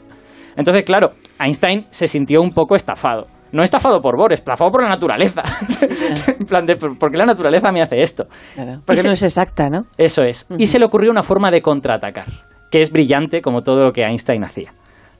Entonces, 0.56 0.84
claro, 0.84 1.12
Einstein 1.38 1.86
se 1.90 2.08
sintió 2.08 2.42
un 2.42 2.52
poco 2.52 2.76
estafado. 2.76 3.28
No 3.52 3.64
estafado 3.64 4.00
por 4.02 4.16
Bohr, 4.18 4.34
estafado 4.34 4.72
por 4.72 4.84
la 4.84 4.90
naturaleza. 4.90 5.42
en 6.40 6.46
plan 6.46 6.66
de, 6.66 6.76
¿por 6.76 7.12
qué 7.12 7.18
la 7.18 7.26
naturaleza 7.26 7.72
me 7.72 7.82
hace 7.82 8.02
esto? 8.02 8.26
Claro. 8.56 8.82
Porque 8.86 9.00
Y 9.00 9.02
se- 9.04 9.08
no 9.08 9.14
es 9.14 9.24
exacta, 9.24 9.70
¿no? 9.70 9.84
Eso 9.98 10.24
es. 10.24 10.48
Y 10.58 10.68
se 10.68 10.80
le 10.80 10.86
ocurrió 10.86 11.12
una 11.12 11.24
forma 11.24 11.50
de 11.52 11.62
contraatacar, 11.62 12.26
que 12.72 12.82
es 12.82 12.92
brillante 12.92 13.42
como 13.42 13.62
todo 13.62 13.84
lo 13.84 13.92
que 13.92 14.04
Einstein 14.04 14.44
hacía. 14.44 14.74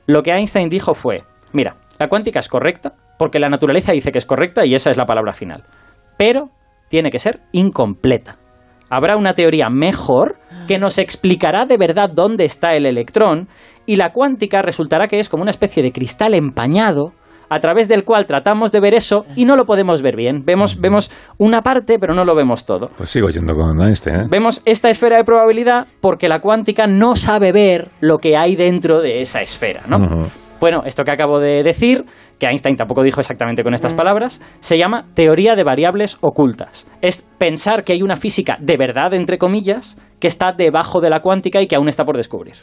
Lo 0.06 0.22
que 0.22 0.32
Einstein 0.32 0.68
dijo 0.68 0.94
fue, 0.94 1.22
mira, 1.52 1.76
la 1.98 2.08
cuántica 2.08 2.38
es 2.40 2.48
correcta, 2.48 2.92
porque 3.18 3.38
la 3.38 3.48
naturaleza 3.48 3.92
dice 3.92 4.10
que 4.12 4.18
es 4.18 4.26
correcta 4.26 4.64
y 4.64 4.74
esa 4.74 4.90
es 4.90 4.96
la 4.96 5.04
palabra 5.04 5.32
final. 5.32 5.64
Pero 6.16 6.50
tiene 6.88 7.10
que 7.10 7.18
ser 7.18 7.40
incompleta. 7.52 8.36
Habrá 8.88 9.16
una 9.16 9.34
teoría 9.34 9.68
mejor 9.70 10.38
que 10.66 10.78
nos 10.78 10.98
explicará 10.98 11.64
de 11.64 11.76
verdad 11.76 12.10
dónde 12.12 12.44
está 12.44 12.74
el 12.74 12.86
electrón 12.86 13.46
y 13.86 13.96
la 13.96 14.10
cuántica 14.12 14.62
resultará 14.62 15.06
que 15.06 15.20
es 15.20 15.28
como 15.28 15.42
una 15.42 15.50
especie 15.50 15.82
de 15.82 15.92
cristal 15.92 16.34
empañado 16.34 17.12
a 17.50 17.58
través 17.60 17.88
del 17.88 18.04
cual 18.04 18.26
tratamos 18.26 18.72
de 18.72 18.80
ver 18.80 18.94
eso 18.94 19.26
y 19.36 19.44
no 19.44 19.56
lo 19.56 19.64
podemos 19.64 20.00
ver 20.00 20.16
bien. 20.16 20.44
Vemos, 20.44 20.80
vemos 20.80 21.10
una 21.36 21.62
parte, 21.62 21.98
pero 21.98 22.14
no 22.14 22.24
lo 22.24 22.34
vemos 22.34 22.64
todo. 22.64 22.88
Pues 22.96 23.10
sigo 23.10 23.28
yendo 23.28 23.54
con 23.54 23.82
Einstein, 23.82 24.16
¿eh? 24.16 24.26
Vemos 24.30 24.62
esta 24.64 24.88
esfera 24.88 25.16
de 25.16 25.24
probabilidad 25.24 25.86
porque 26.00 26.28
la 26.28 26.40
cuántica 26.40 26.86
no 26.86 27.16
sabe 27.16 27.52
ver 27.52 27.88
lo 28.00 28.18
que 28.18 28.36
hay 28.36 28.56
dentro 28.56 29.00
de 29.00 29.20
esa 29.20 29.40
esfera, 29.40 29.82
¿no? 29.88 30.28
Bueno, 30.60 30.82
esto 30.84 31.04
que 31.04 31.10
acabo 31.10 31.40
de 31.40 31.62
decir, 31.62 32.04
que 32.38 32.46
Einstein 32.46 32.76
tampoco 32.76 33.02
dijo 33.02 33.20
exactamente 33.20 33.64
con 33.64 33.72
estas 33.74 33.94
palabras, 33.94 34.42
se 34.60 34.76
llama 34.76 35.06
teoría 35.14 35.56
de 35.56 35.64
variables 35.64 36.18
ocultas. 36.20 36.86
Es 37.00 37.22
pensar 37.38 37.82
que 37.82 37.94
hay 37.94 38.02
una 38.02 38.14
física 38.14 38.58
de 38.60 38.76
verdad, 38.76 39.14
entre 39.14 39.38
comillas, 39.38 39.98
que 40.20 40.28
está 40.28 40.52
debajo 40.52 41.00
de 41.00 41.08
la 41.08 41.20
cuántica 41.20 41.62
y 41.62 41.66
que 41.66 41.76
aún 41.76 41.88
está 41.88 42.04
por 42.04 42.18
descubrir. 42.18 42.56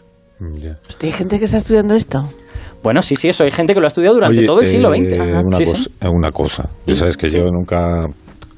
¿Hay 1.01 1.11
gente 1.11 1.39
que 1.39 1.45
está 1.45 1.57
estudiando 1.57 1.95
esto? 1.95 2.23
Bueno, 2.83 3.01
sí, 3.01 3.15
sí, 3.15 3.29
eso. 3.29 3.43
Hay 3.43 3.51
gente 3.51 3.73
que 3.73 3.79
lo 3.79 3.85
ha 3.85 3.89
estudiado 3.89 4.15
durante 4.15 4.39
Oye, 4.39 4.47
todo 4.47 4.61
el 4.61 4.67
siglo 4.67 4.93
eh, 4.93 5.03
XX. 5.05 5.19
Ajá, 5.19 5.41
Una, 5.45 5.57
sí, 5.57 5.65
sí. 5.65 5.71
cosa, 5.71 5.89
eh, 6.01 6.09
una 6.09 6.31
cosa. 6.31 6.69
Ya 6.85 6.95
sabes 6.95 7.17
que 7.17 7.29
yo 7.29 7.45
nunca... 7.51 8.05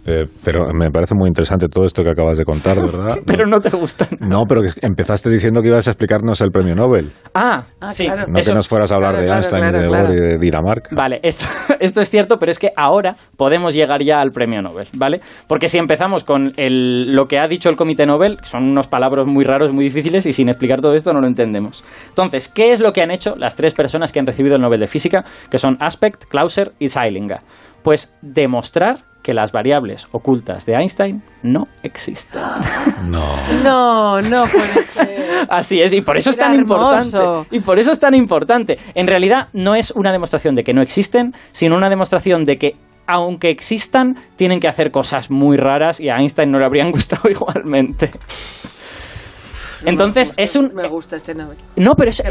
eh, 0.10 0.26
pero 0.44 0.68
me 0.74 0.90
parece 0.92 1.14
muy 1.16 1.28
interesante 1.28 1.68
todo 1.68 1.86
esto 1.86 2.04
que 2.04 2.10
acabas 2.10 2.38
de 2.38 2.46
contar, 2.46 2.76
¿verdad? 2.82 3.18
Pero 3.26 3.46
no 3.46 3.60
te 3.60 3.70
gustan. 3.70 4.08
No, 4.20 4.44
pero 4.48 4.62
que 4.62 4.70
empezaste 4.82 5.30
diciendo 5.30 5.62
que 5.62 5.68
ibas 5.70 5.88
a 5.88 5.92
explicarnos 5.92 6.42
el 6.42 6.52
premio 6.52 6.76
Nobel. 6.76 7.12
Ah, 7.34 7.64
Ah, 7.82 7.92
sí. 7.92 8.06
claro. 8.06 8.26
No 8.28 8.40
eso- 8.40 8.52
que 8.52 8.56
nos 8.56 8.68
fueras 8.68 8.92
a 8.92 8.96
hablar 8.96 9.16
Claro, 9.16 9.22
de 9.22 9.26
claro, 9.28 9.42
Einstein 9.42 9.64
y 9.64 9.70
claro, 9.70 9.80
de. 9.82 9.88
Bohr 9.88 10.12
y 10.16 10.20
de 10.30 10.36
Dinamarca. 10.40 10.90
Vale, 10.96 11.20
esto, 11.24 11.46
esto 11.80 12.02
es 12.02 12.10
cierto, 12.10 12.38
pero 12.38 12.52
es 12.52 12.60
que 12.60 12.70
ahora 12.76 13.16
podemos 13.38 13.74
llegar 13.74 14.04
ya 14.04 14.20
al 14.20 14.32
premio 14.32 14.62
Nobel, 14.62 14.88
¿vale? 14.94 15.22
Porque 15.48 15.68
si 15.70 15.78
empezamos 15.78 16.24
con 16.24 16.54
el- 16.58 17.16
lo 17.16 17.26
que 17.28 17.40
ha 17.40 17.48
dicho 17.48 17.70
el 17.70 17.76
Comité 17.76 18.06
Nobel, 18.06 18.38
son 18.44 18.64
unos 18.64 18.88
palabras 18.88 19.26
muy 19.28 19.44
raros, 19.44 19.72
muy 19.72 19.86
difíciles, 19.86 20.26
y 20.26 20.34
sin 20.34 20.50
explicar 20.50 20.82
todo 20.82 20.94
esto 20.94 21.14
no 21.14 21.22
lo 21.22 21.28
entendemos. 21.28 21.84
Entonces, 22.10 22.50
¿qué 22.50 22.72
es 22.72 22.80
lo 22.82 22.92
que 22.94 23.02
han 23.02 23.12
hecho 23.12 23.36
las 23.38 23.56
tres 23.56 23.74
personas 23.74 24.12
que 24.12 24.20
han 24.20 24.26
recibido 24.26 24.56
el 24.56 24.62
Nobel 24.62 24.80
de 24.80 24.88
Física, 24.88 25.24
que 25.50 25.58
son 25.58 25.78
Aspect, 25.80 26.26
Clauser 26.30 26.72
y 26.80 26.90
Zeilinger? 26.90 27.40
Pues 27.84 28.16
demostrar 28.22 29.00
que 29.22 29.34
las 29.34 29.52
variables 29.52 30.08
ocultas 30.12 30.66
de 30.66 30.74
Einstein 30.76 31.22
no 31.44 31.68
existen. 31.84 32.42
No. 33.10 33.36
No, 33.64 34.22
no 34.22 34.44
puede 34.46 34.84
ser. 34.84 35.46
Así 35.50 35.82
es, 35.82 35.94
y 35.94 36.02
por 36.02 36.18
eso 36.18 36.30
es 36.30 36.38
tan 36.38 36.54
hermoso. 36.54 36.94
importante. 37.06 37.56
Y 37.56 37.60
por 37.62 37.80
eso 37.80 37.92
es 37.92 38.00
tan 38.00 38.14
importante. 38.14 38.78
En 38.94 39.08
realidad 39.08 39.48
no 39.54 39.74
es 39.76 39.92
una 39.92 40.12
demostración 40.12 40.54
de 40.56 40.64
que 40.64 40.74
no 40.74 40.82
existen, 40.82 41.34
sino 41.52 41.76
una 41.76 41.90
demostración 41.90 42.44
de 42.44 42.58
que 42.58 42.76
aunque 43.08 43.50
existan, 43.50 44.16
tienen 44.36 44.60
que 44.60 44.68
hacer 44.68 44.92
cosas 44.92 45.32
muy 45.32 45.58
raras 45.58 46.00
y 46.00 46.10
a 46.10 46.18
Einstein 46.18 46.52
no 46.52 46.60
le 46.60 46.66
habrían 46.66 46.92
gustado 46.92 47.30
igualmente. 47.30 48.12
Entonces, 49.86 50.34
Me 50.38 50.44
es 50.44 50.56
gusta- 50.58 50.70
un... 50.76 50.82
Me 50.82 50.88
gusta 50.88 51.16
este 51.16 51.34
Nobel. 51.36 51.58
No, 51.76 51.96
pero 51.96 52.10
es, 52.10 52.22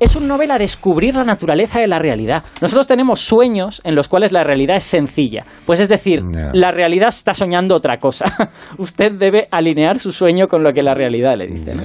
es, 0.00 0.16
un 0.16 0.26
Nobel 0.28 0.50
a 0.50 0.58
descubrir 0.58 1.14
la 1.14 1.24
naturaleza 1.24 1.80
de 1.80 1.86
la 1.86 1.98
realidad. 1.98 2.44
Nosotros 2.60 2.86
tenemos 2.86 3.20
sueños 3.20 3.80
en 3.84 3.94
los 3.94 4.08
cuales 4.08 4.32
la 4.32 4.42
realidad 4.44 4.76
es 4.76 4.84
sencilla. 4.84 5.44
Pues 5.64 5.80
es 5.80 5.88
decir, 5.88 6.22
la 6.52 6.70
realidad 6.72 7.08
está 7.08 7.34
soñando 7.34 7.74
otra 7.76 7.98
cosa. 7.98 8.24
Usted 8.78 9.12
debe 9.12 9.48
alinear 9.50 9.98
su 9.98 10.12
sueño 10.12 10.46
con 10.48 10.62
lo 10.62 10.72
que 10.72 10.82
la 10.82 10.94
realidad 10.94 11.36
le 11.36 11.46
dice. 11.46 11.74
¿no? 11.74 11.82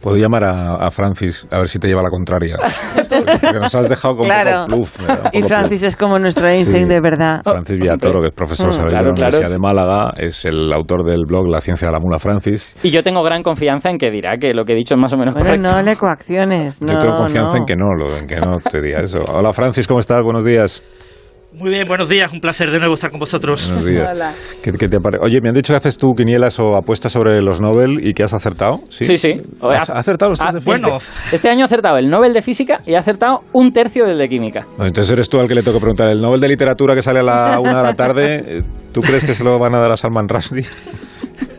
Puedo 0.00 0.16
llamar 0.16 0.44
a, 0.44 0.74
a 0.74 0.90
Francis 0.90 1.46
a 1.50 1.58
ver 1.58 1.68
si 1.68 1.78
te 1.78 1.88
lleva 1.88 2.02
la 2.02 2.10
contraria. 2.10 2.56
Porque 3.08 3.52
nos 3.58 3.74
has 3.74 3.88
dejado 3.88 4.16
con 4.16 4.26
Claro. 4.26 4.66
pluf, 4.68 4.98
Y 5.32 5.42
Francis 5.42 5.80
pluf. 5.80 5.88
es 5.88 5.96
como 5.96 6.18
nuestro 6.18 6.48
Einstein 6.48 6.84
Sí. 6.84 6.88
de 6.88 7.00
verdad. 7.00 7.40
Francis 7.44 7.78
Villatoro, 7.78 8.20
que 8.20 8.28
es 8.28 8.34
profesor 8.34 8.68
Mm, 8.68 8.74
claro, 8.74 8.88
de 8.88 8.92
la 8.94 9.10
Universidad 9.10 9.50
de 9.50 9.58
Málaga, 9.58 10.10
es 10.16 10.44
el 10.44 10.72
autor 10.72 11.04
del 11.04 11.24
blog 11.26 11.48
La 11.48 11.60
ciencia 11.60 11.88
de 11.88 11.92
la 11.92 12.00
mula 12.00 12.18
Francis. 12.18 12.74
Y 12.82 12.90
yo 12.90 13.02
tengo 13.02 13.22
gran 13.22 13.42
confianza 13.42 13.90
en 13.90 13.98
que 13.98 14.10
dirá 14.10 14.36
que 14.38 14.54
lo 14.54 14.64
que 14.64 14.72
he 14.72 14.76
dicho 14.76 14.94
es 14.94 15.00
más 15.00 15.12
o 15.12 15.16
menos 15.16 15.34
Bueno, 15.34 15.48
correcto. 15.50 15.72
no 15.76 15.82
le 15.82 15.96
coacciones. 15.96 16.80
No, 16.82 16.92
Yo 16.92 16.98
tengo 16.98 17.16
confianza 17.16 17.52
no. 17.52 17.58
en 17.58 17.64
que 17.66 17.76
no, 17.76 17.86
lo, 17.94 18.16
en 18.16 18.26
que 18.26 18.36
no 18.36 18.58
te 18.58 18.80
diga 18.80 19.00
eso. 19.00 19.22
Hola 19.32 19.52
Francis, 19.52 19.86
¿cómo 19.86 20.00
estás? 20.00 20.22
Buenos 20.22 20.44
días. 20.44 20.82
Muy 21.54 21.68
bien, 21.68 21.86
buenos 21.86 22.08
días, 22.08 22.32
un 22.32 22.40
placer 22.40 22.70
de 22.70 22.78
nuevo 22.78 22.94
estar 22.94 23.10
con 23.10 23.20
vosotros. 23.20 23.66
Buenos 23.66 23.84
días. 23.84 24.10
Hola. 24.14 24.32
¿Qué, 24.62 24.72
qué 24.72 24.88
te 24.88 24.98
pare- 25.00 25.18
Oye, 25.20 25.40
me 25.42 25.50
han 25.50 25.54
dicho 25.54 25.74
que 25.74 25.76
haces 25.76 25.98
tú 25.98 26.14
quinielas 26.14 26.58
o 26.58 26.76
apuestas 26.76 27.12
sobre 27.12 27.42
los 27.42 27.60
Nobel 27.60 27.98
y 28.06 28.14
que 28.14 28.22
has 28.22 28.32
acertado. 28.32 28.80
Sí, 28.88 29.04
Sí, 29.04 29.18
sí. 29.18 29.34
¿Has 29.60 29.90
Ha- 29.90 29.98
acertado 29.98 30.30
los 30.30 30.40
Ah, 30.40 30.48
tres 30.50 30.64
de 30.64 30.70
bueno. 30.70 30.98
física? 30.98 31.14
este, 31.24 31.36
este 31.36 31.50
año 31.50 31.62
ha 31.62 31.64
acertado 31.66 31.98
el 31.98 32.08
Nobel 32.08 32.32
de 32.32 32.40
Física 32.40 32.80
y 32.86 32.94
ha 32.94 33.00
acertado 33.00 33.42
un 33.52 33.70
tercio 33.72 34.06
del 34.06 34.16
de 34.16 34.28
Química. 34.30 34.66
No, 34.78 34.86
entonces 34.86 35.12
eres 35.12 35.28
tú 35.28 35.40
al 35.40 35.46
que 35.48 35.54
le 35.54 35.62
tengo 35.62 35.76
que 35.76 35.82
preguntar. 35.82 36.08
¿El 36.08 36.22
Nobel 36.22 36.40
de 36.40 36.48
Literatura 36.48 36.94
que 36.94 37.02
sale 37.02 37.18
a 37.20 37.22
la 37.22 37.60
una 37.60 37.76
de 37.78 37.82
la 37.82 37.94
tarde, 37.94 38.44
eh, 38.46 38.62
¿tú 38.92 39.02
crees 39.02 39.22
que 39.24 39.34
se 39.34 39.44
lo 39.44 39.58
van 39.58 39.74
a 39.74 39.78
dar 39.80 39.92
a 39.92 39.96
Salman 39.98 40.28
Rushdie? 40.30 40.64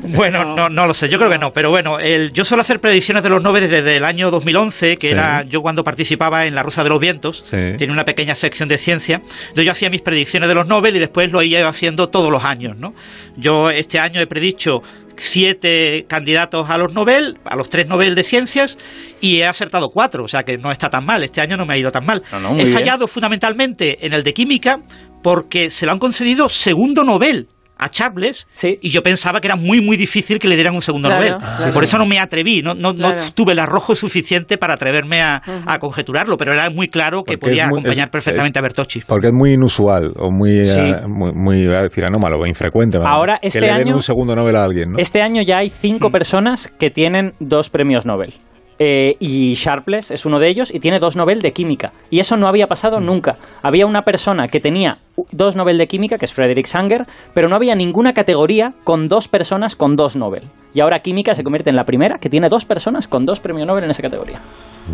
Bueno, 0.16 0.56
no, 0.56 0.70
no 0.70 0.86
lo 0.88 0.94
sé, 0.94 1.10
yo 1.10 1.18
creo 1.18 1.30
que 1.30 1.38
no, 1.38 1.52
pero 1.52 1.70
bueno, 1.70 2.00
el, 2.00 2.32
yo 2.34 2.46
suelo 2.46 2.62
hacer 2.62 2.80
predicciones 2.80 3.24
de 3.24 3.30
los 3.30 3.42
Nobel 3.44 3.70
desde 3.70 3.98
el 3.98 4.04
año 4.06 4.30
2011, 4.32 4.98
que 4.98 5.08
Sí. 5.08 5.14
era 5.14 5.44
yo 5.44 5.62
cuando 5.62 5.84
participaba 5.84 6.46
en 6.46 6.56
La 6.56 6.64
Rosa 6.64 6.84
de 6.84 6.90
los 6.90 7.00
Vientos, 7.00 7.40
Sí. 7.44 7.58
tiene 7.78 7.94
una 7.94 8.06
pequeña 8.06 8.36
sección 8.36 8.68
de 8.70 8.78
ciencia, 8.78 9.22
yo 9.56 9.72
hacía 9.72 9.90
mis 9.90 10.02
predicciones 10.02 10.50
de 10.50 10.56
los 10.56 10.68
Nobel 10.68 10.96
y 10.96 11.00
después 11.00 11.32
lo 11.32 11.42
iba 11.42 11.68
haciendo 11.68 12.10
todos 12.10 12.32
los 12.32 12.44
años, 12.44 12.78
¿no? 12.78 12.94
Yo 13.38 13.70
este 13.70 14.00
año 14.00 14.20
he 14.22 14.28
predicho 14.28 14.82
siete 15.16 16.06
candidatos 16.08 16.70
a 16.70 16.78
los 16.78 16.94
Nobel, 16.94 17.38
a 17.46 17.56
los 17.56 17.70
tres 17.70 17.88
Nobel 17.88 18.16
de 18.16 18.24
Ciencias, 18.24 18.78
y 19.22 19.38
he 19.38 19.46
acertado 19.46 19.90
cuatro, 19.90 20.24
o 20.24 20.28
sea 20.28 20.44
que 20.44 20.58
no 20.58 20.72
está 20.72 20.90
tan 20.90 21.06
mal, 21.06 21.24
este 21.24 21.40
año 21.42 21.56
no 21.58 21.66
me 21.66 21.74
ha 21.74 21.78
ido 21.78 21.92
tan 21.92 22.06
mal. 22.06 22.24
No, 22.32 22.52
he 22.52 22.64
bien. 22.64 22.68
fallado 22.68 23.08
fundamentalmente 23.08 24.06
en 24.06 24.14
el 24.14 24.24
de 24.24 24.34
Química 24.34 24.80
porque 25.22 25.70
se 25.72 25.86
lo 25.86 25.92
han 25.94 26.00
concedido 26.00 26.50
segundo 26.50 27.04
Nobel 27.04 27.48
a 27.78 27.90
Charles 27.90 28.48
Sí. 28.54 28.78
y 28.82 28.90
yo 28.90 29.02
pensaba 29.04 29.42
que 29.42 29.48
era 29.48 29.56
muy 29.56 29.82
muy 29.82 29.98
difícil 29.98 30.40
que 30.40 30.48
le 30.48 30.56
dieran 30.56 30.76
un 30.76 30.82
segundo 30.82 31.10
Claro, 31.10 31.24
Nobel. 31.26 31.38
claro. 31.58 31.74
Por 31.74 31.84
eso 31.84 31.98
no 31.98 32.06
me 32.06 32.20
atreví, 32.20 32.62
no, 32.62 32.74
no, 32.74 32.94
no 32.94 33.10
Claro. 33.10 33.22
tuve 33.34 33.52
el 33.54 33.60
arrojo 33.60 33.96
suficiente 33.96 34.58
para 34.58 34.76
atreverme 34.76 35.22
a, 35.22 35.42
a 35.66 35.80
conjeturarlo, 35.80 36.38
pero 36.38 36.54
era 36.54 36.70
muy 36.70 36.88
claro 36.88 37.24
que 37.24 37.38
Porque 37.38 37.50
podía 37.52 37.68
muy- 37.68 37.80
acompañar 37.80 38.08
es- 38.08 38.12
perfectamente 38.12 38.60
es- 38.60 38.62
a 38.62 38.64
Bertocci. 38.64 39.02
Porque 39.08 39.28
es 39.28 39.34
muy 39.34 39.54
inusual 39.54 40.14
o 40.18 40.32
muy, 40.32 40.66
Sí. 40.66 40.80
eh, 40.80 41.08
muy, 41.08 41.32
muy, 41.34 41.66
a 41.74 41.82
decir 41.84 42.06
anómalo 42.06 42.40
o 42.40 42.46
infrecuente. 42.46 42.98
Ahora, 43.04 43.40
que 43.40 43.48
este 43.48 43.62
le 43.62 43.68
den 43.68 43.76
año- 43.88 43.96
un 43.96 44.02
segundo 44.02 44.36
Nobel 44.36 44.56
a 44.56 44.64
alguien, 44.64 44.92
¿no? 44.92 44.98
Este 45.00 45.22
año 45.22 45.42
ya 45.42 45.58
hay 45.58 45.70
cinco 45.70 46.10
personas 46.12 46.68
que 46.80 46.90
tienen 46.90 47.34
dos 47.40 47.70
premios 47.70 48.06
Nobel. 48.06 48.34
Eh, 48.80 49.16
y 49.20 49.54
Sharpless 49.54 50.10
es 50.10 50.26
uno 50.26 50.40
de 50.40 50.50
ellos 50.50 50.74
y 50.74 50.80
tiene 50.80 50.98
dos 50.98 51.16
Nobel 51.16 51.42
de 51.42 51.52
Química. 51.52 51.92
Y 52.10 52.20
eso 52.20 52.38
no 52.38 52.48
había 52.48 52.66
pasado 52.66 53.00
nunca. 53.00 53.38
Había 53.62 53.86
una 53.86 54.02
persona 54.02 54.48
que 54.48 54.60
tenía 54.60 54.98
dos 55.32 55.56
Nobel 55.56 55.78
de 55.78 55.88
Química, 55.88 56.18
que 56.18 56.26
es 56.26 56.34
Frederick 56.34 56.66
Sanger, 56.66 57.06
pero 57.34 57.48
no 57.48 57.56
había 57.56 57.76
ninguna 57.76 58.14
categoría 58.14 58.74
con 58.84 59.08
dos 59.08 59.28
personas 59.28 59.76
con 59.76 59.96
dos 59.96 60.16
Nobel. 60.16 60.44
Y 60.74 60.82
ahora 60.82 61.00
Química 61.02 61.36
se 61.36 61.44
convierte 61.44 61.70
en 61.70 61.76
la 61.76 61.84
primera 61.86 62.18
que 62.20 62.30
tiene 62.30 62.50
dos 62.50 62.66
personas 62.66 63.08
con 63.08 63.26
dos 63.26 63.40
premios 63.40 63.68
Nobel 63.68 63.84
en 63.84 63.92
esa 63.92 64.02
categoría. 64.02 64.40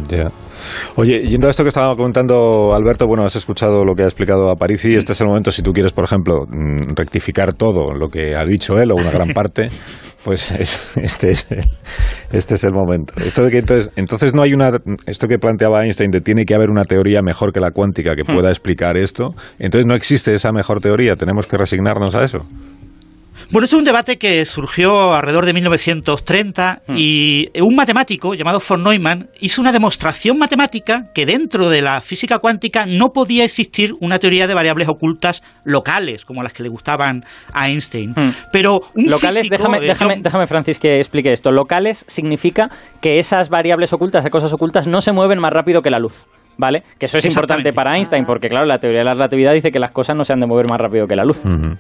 Ya. 0.08 0.28
Oye, 0.98 1.26
yendo 1.28 1.48
a 1.48 1.50
esto 1.50 1.64
que 1.64 1.70
estaba 1.70 1.96
comentando 1.96 2.74
Alberto, 2.76 3.08
bueno, 3.08 3.24
has 3.26 3.36
escuchado 3.36 3.84
lo 3.84 3.96
que 3.96 4.04
ha 4.04 4.06
explicado 4.06 4.50
a 4.52 4.56
París 4.56 4.86
y 4.86 4.94
este 4.96 5.14
es 5.14 5.22
el 5.22 5.28
momento, 5.28 5.52
si 5.52 5.64
tú 5.64 5.72
quieres, 5.74 5.94
por 5.94 6.04
ejemplo, 6.04 6.46
mm, 6.48 6.94
rectificar 6.96 7.54
todo 7.54 7.94
lo 7.96 8.10
que 8.10 8.36
ha 8.36 8.46
dicho 8.46 8.80
él 8.80 8.92
o 8.92 8.96
una 8.96 9.10
gran 9.10 9.30
parte, 9.30 9.70
pues 10.26 10.52
es- 10.52 10.92
este, 10.98 11.32
es, 11.32 11.50
el- 11.52 11.64
este 12.32 12.56
es 12.56 12.64
el 12.66 12.74
momento. 12.74 13.14
Esto 13.24 13.44
de 13.46 13.50
que 13.52 13.58
entonces, 13.60 13.90
entonces 13.96 14.36
no 14.36 14.44
hay 14.44 14.54
una, 14.54 14.72
esto 15.08 15.28
que 15.28 15.40
planteaba 15.40 15.84
Einstein 15.84 16.12
de 16.12 16.22
tiene 16.22 16.46
que 16.46 16.54
haber 16.54 16.70
una 16.70 16.84
teoría 16.84 17.22
mejor 17.24 17.52
que 17.52 17.60
la 17.62 17.72
cuántica 17.72 18.16
que 18.16 18.26
pueda 18.26 18.50
explicar 18.50 18.96
esto, 18.98 19.34
entonces 19.58 19.88
no 19.88 19.96
existe 19.96 20.09
esa 20.12 20.52
mejor 20.52 20.82
teoría, 20.82 21.16
tenemos 21.16 21.48
que 21.48 21.58
resignarnos 21.58 22.16
a 22.16 22.24
eso. 22.24 22.46
Bueno, 23.52 23.66
esto 23.66 23.78
es 23.78 23.80
un 23.80 23.86
debate 23.86 24.18
que 24.20 24.46
surgió 24.46 25.12
alrededor 25.12 25.48
de 25.48 25.54
1930 25.54 26.84
y 26.96 27.50
un 27.60 27.76
matemático 27.76 28.36
llamado 28.36 28.62
von 28.68 28.84
Neumann 28.84 29.30
hizo 29.40 29.60
una 29.60 29.72
demostración 29.72 30.38
matemática 30.38 31.06
que 31.16 31.26
dentro 31.26 31.68
de 31.68 31.82
la 31.82 32.00
física 32.02 32.38
cuántica 32.38 32.86
no 32.86 33.08
podía 33.08 33.44
existir 33.44 33.94
una 34.02 34.20
teoría 34.20 34.46
de 34.46 34.54
variables 34.54 34.88
ocultas 34.88 35.42
locales, 35.64 36.26
como 36.26 36.44
las 36.44 36.54
que 36.54 36.62
le 36.62 36.70
gustaban 36.70 37.26
a 37.52 37.70
Einstein. 37.70 38.12
Hmm. 38.12 38.34
Pero 38.52 38.82
un 38.94 39.10
Locales, 39.10 39.40
físico, 39.40 39.58
déjame, 39.58 39.78
eh, 39.78 39.88
déjame, 39.88 40.18
déjame, 40.22 40.46
Francis, 40.46 40.78
que 40.78 40.98
explique 40.98 41.32
esto. 41.32 41.52
Locales 41.52 42.06
significa 42.08 42.70
que 43.02 43.18
esas 43.18 43.50
variables 43.50 43.94
ocultas, 43.94 44.22
esas 44.22 44.32
cosas 44.32 44.54
ocultas, 44.54 44.86
no 44.86 45.02
se 45.02 45.12
mueven 45.12 45.40
más 45.40 45.52
rápido 45.52 45.82
que 45.82 45.90
la 45.90 45.98
luz. 45.98 46.28
¿Vale? 46.60 46.84
Que 47.00 47.06
eso 47.06 47.18
es 47.18 47.26
importante 47.26 47.72
para 47.72 47.96
Einstein, 47.96 48.26
porque 48.26 48.50
claro, 48.50 48.66
la 48.66 48.78
teoría 48.80 49.00
de 49.00 49.06
la 49.06 49.14
relatividad 49.14 49.54
dice 49.54 49.72
que 49.72 49.80
las 49.80 49.92
cosas 49.92 50.18
no 50.18 50.26
se 50.26 50.34
han 50.34 50.42
de 50.42 50.46
mover 50.46 50.66
más 50.70 50.78
rápido 50.78 51.08
que 51.08 51.16
la 51.16 51.24
luz. 51.24 51.38
Ujú. 51.46 51.78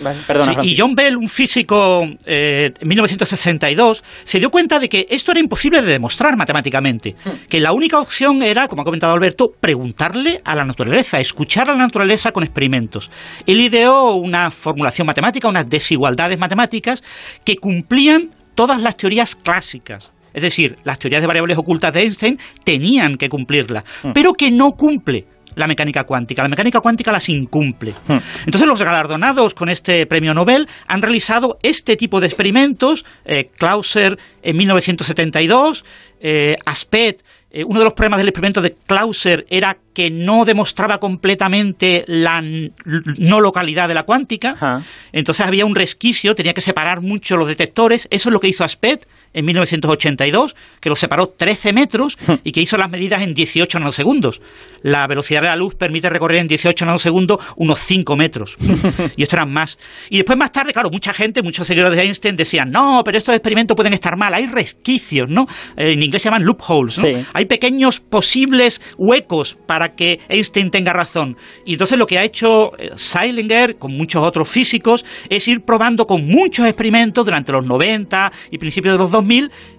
Vale. 0.00 0.18
Perdona, 0.26 0.44
Sí, 0.44 0.52
Francis. 0.52 0.72
y 0.72 0.76
John 0.78 0.94
Bell, 0.94 1.16
un 1.16 1.28
físico 1.30 2.04
eh, 2.26 2.70
en 2.78 2.88
1962, 2.88 4.04
se 4.24 4.38
dio 4.38 4.50
cuenta 4.50 4.78
de 4.78 4.88
que 4.90 5.06
esto 5.08 5.30
era 5.32 5.40
imposible 5.40 5.80
de 5.80 5.92
demostrar 5.92 6.36
matemáticamente. 6.36 7.16
Que 7.48 7.58
la 7.58 7.72
única 7.72 7.98
opción 7.98 8.42
era, 8.42 8.68
como 8.68 8.82
ha 8.82 8.84
comentado 8.84 9.14
Alberto, 9.14 9.46
preguntarle 9.58 10.42
a 10.44 10.54
la 10.54 10.64
naturaleza, 10.64 11.18
escuchar 11.20 11.70
a 11.70 11.72
la 11.72 11.78
naturaleza 11.78 12.30
con 12.30 12.44
experimentos. 12.44 13.10
Él 13.46 13.60
ideó 13.62 14.12
una 14.14 14.50
formulación 14.50 15.06
matemática, 15.06 15.48
unas 15.48 15.68
desigualdades 15.70 16.38
matemáticas 16.38 17.02
que 17.44 17.56
cumplían 17.56 18.28
todas 18.54 18.80
las 18.80 18.94
teorías 18.96 19.34
clásicas. 19.34 20.12
Es 20.38 20.42
decir, 20.42 20.76
las 20.84 21.00
teorías 21.00 21.20
de 21.20 21.26
variables 21.26 21.58
ocultas 21.58 21.92
de 21.92 22.02
Einstein 22.02 22.38
tenían 22.62 23.16
que 23.16 23.28
cumplirlas, 23.28 23.82
pero 24.14 24.34
que 24.34 24.52
no 24.52 24.70
cumple 24.70 25.26
la 25.56 25.66
mecánica 25.66 26.04
cuántica. 26.04 26.42
La 26.42 26.48
mecánica 26.48 26.78
cuántica 26.78 27.10
las 27.10 27.28
incumple. 27.28 27.92
Hmm. 28.06 28.18
Entonces 28.46 28.68
los 28.68 28.80
galardonados 28.80 29.54
con 29.54 29.68
este 29.68 30.06
premio 30.06 30.32
Nobel 30.32 30.68
han 30.86 31.02
realizado 31.02 31.58
este 31.64 31.96
tipo 31.96 32.20
de 32.20 32.28
experimentos. 32.28 33.04
Eh, 33.24 33.50
Clauser 33.58 34.16
en 34.42 34.56
1972, 34.56 35.84
eh, 36.20 36.56
Aspet. 36.64 37.24
eh, 37.50 37.64
uno 37.64 37.80
de 37.80 37.84
los 37.86 37.94
problemas 37.94 38.18
del 38.18 38.28
experimento 38.28 38.62
de 38.62 38.76
Clauser 38.86 39.46
era 39.50 39.78
que 39.92 40.10
no 40.10 40.44
demostraba 40.44 40.98
completamente 40.98 42.04
la 42.06 42.40
no 42.40 43.40
localidad 43.40 43.88
de 43.88 43.94
la 43.94 44.04
cuántica. 44.04 44.84
Entonces 45.10 45.44
había 45.44 45.66
un 45.66 45.74
resquicio, 45.74 46.36
tenía 46.36 46.54
que 46.54 46.60
separar 46.60 47.00
mucho 47.00 47.36
los 47.36 47.48
detectores. 47.48 48.06
Eso 48.12 48.28
es 48.28 48.32
lo 48.32 48.38
que 48.38 48.48
hizo 48.48 48.62
Aspet 48.62 49.08
en 49.32 49.44
1982, 49.44 50.56
que 50.80 50.88
lo 50.88 50.96
separó 50.96 51.28
13 51.28 51.72
metros 51.72 52.16
y 52.44 52.52
que 52.52 52.60
hizo 52.60 52.76
las 52.76 52.90
medidas 52.90 53.22
en 53.22 53.34
18 53.34 53.78
nanosegundos. 53.78 54.40
La 54.82 55.06
velocidad 55.06 55.42
de 55.42 55.48
la 55.48 55.56
luz 55.56 55.74
permite 55.74 56.08
recorrer 56.08 56.38
en 56.38 56.48
18 56.48 56.84
nanosegundos 56.84 57.40
unos 57.56 57.78
5 57.80 58.16
metros. 58.16 58.56
y 59.16 59.22
esto 59.22 59.36
eran 59.36 59.52
más. 59.52 59.78
Y 60.10 60.16
después 60.16 60.38
más 60.38 60.52
tarde, 60.52 60.72
claro, 60.72 60.90
mucha 60.90 61.12
gente, 61.12 61.42
muchos 61.42 61.66
seguidores 61.66 61.96
de 61.96 62.04
Einstein 62.04 62.36
decían, 62.36 62.70
no, 62.70 63.02
pero 63.04 63.18
estos 63.18 63.34
experimentos 63.34 63.76
pueden 63.76 63.92
estar 63.92 64.16
mal, 64.16 64.34
hay 64.34 64.46
resquicios, 64.46 65.28
¿no? 65.28 65.46
Eh, 65.76 65.92
en 65.92 66.02
inglés 66.02 66.22
se 66.22 66.26
llaman 66.26 66.44
loopholes, 66.44 66.98
¿no? 66.98 67.04
Sí. 67.04 67.26
Hay 67.32 67.44
pequeños 67.46 68.00
posibles 68.00 68.80
huecos 68.96 69.56
para 69.66 69.94
que 69.94 70.20
Einstein 70.28 70.70
tenga 70.70 70.92
razón. 70.92 71.36
Y 71.64 71.72
entonces 71.72 71.98
lo 71.98 72.06
que 72.06 72.18
ha 72.18 72.24
hecho 72.24 72.76
eh, 72.78 72.90
Seilinger, 72.94 73.76
con 73.78 73.96
muchos 73.96 74.24
otros 74.24 74.48
físicos, 74.48 75.04
es 75.28 75.46
ir 75.48 75.60
probando 75.62 76.06
con 76.06 76.26
muchos 76.26 76.66
experimentos 76.66 77.24
durante 77.24 77.52
los 77.52 77.66
90 77.66 78.32
y 78.50 78.58
principios 78.58 78.94
de 78.94 78.98
los 78.98 79.10
2000 79.10 79.27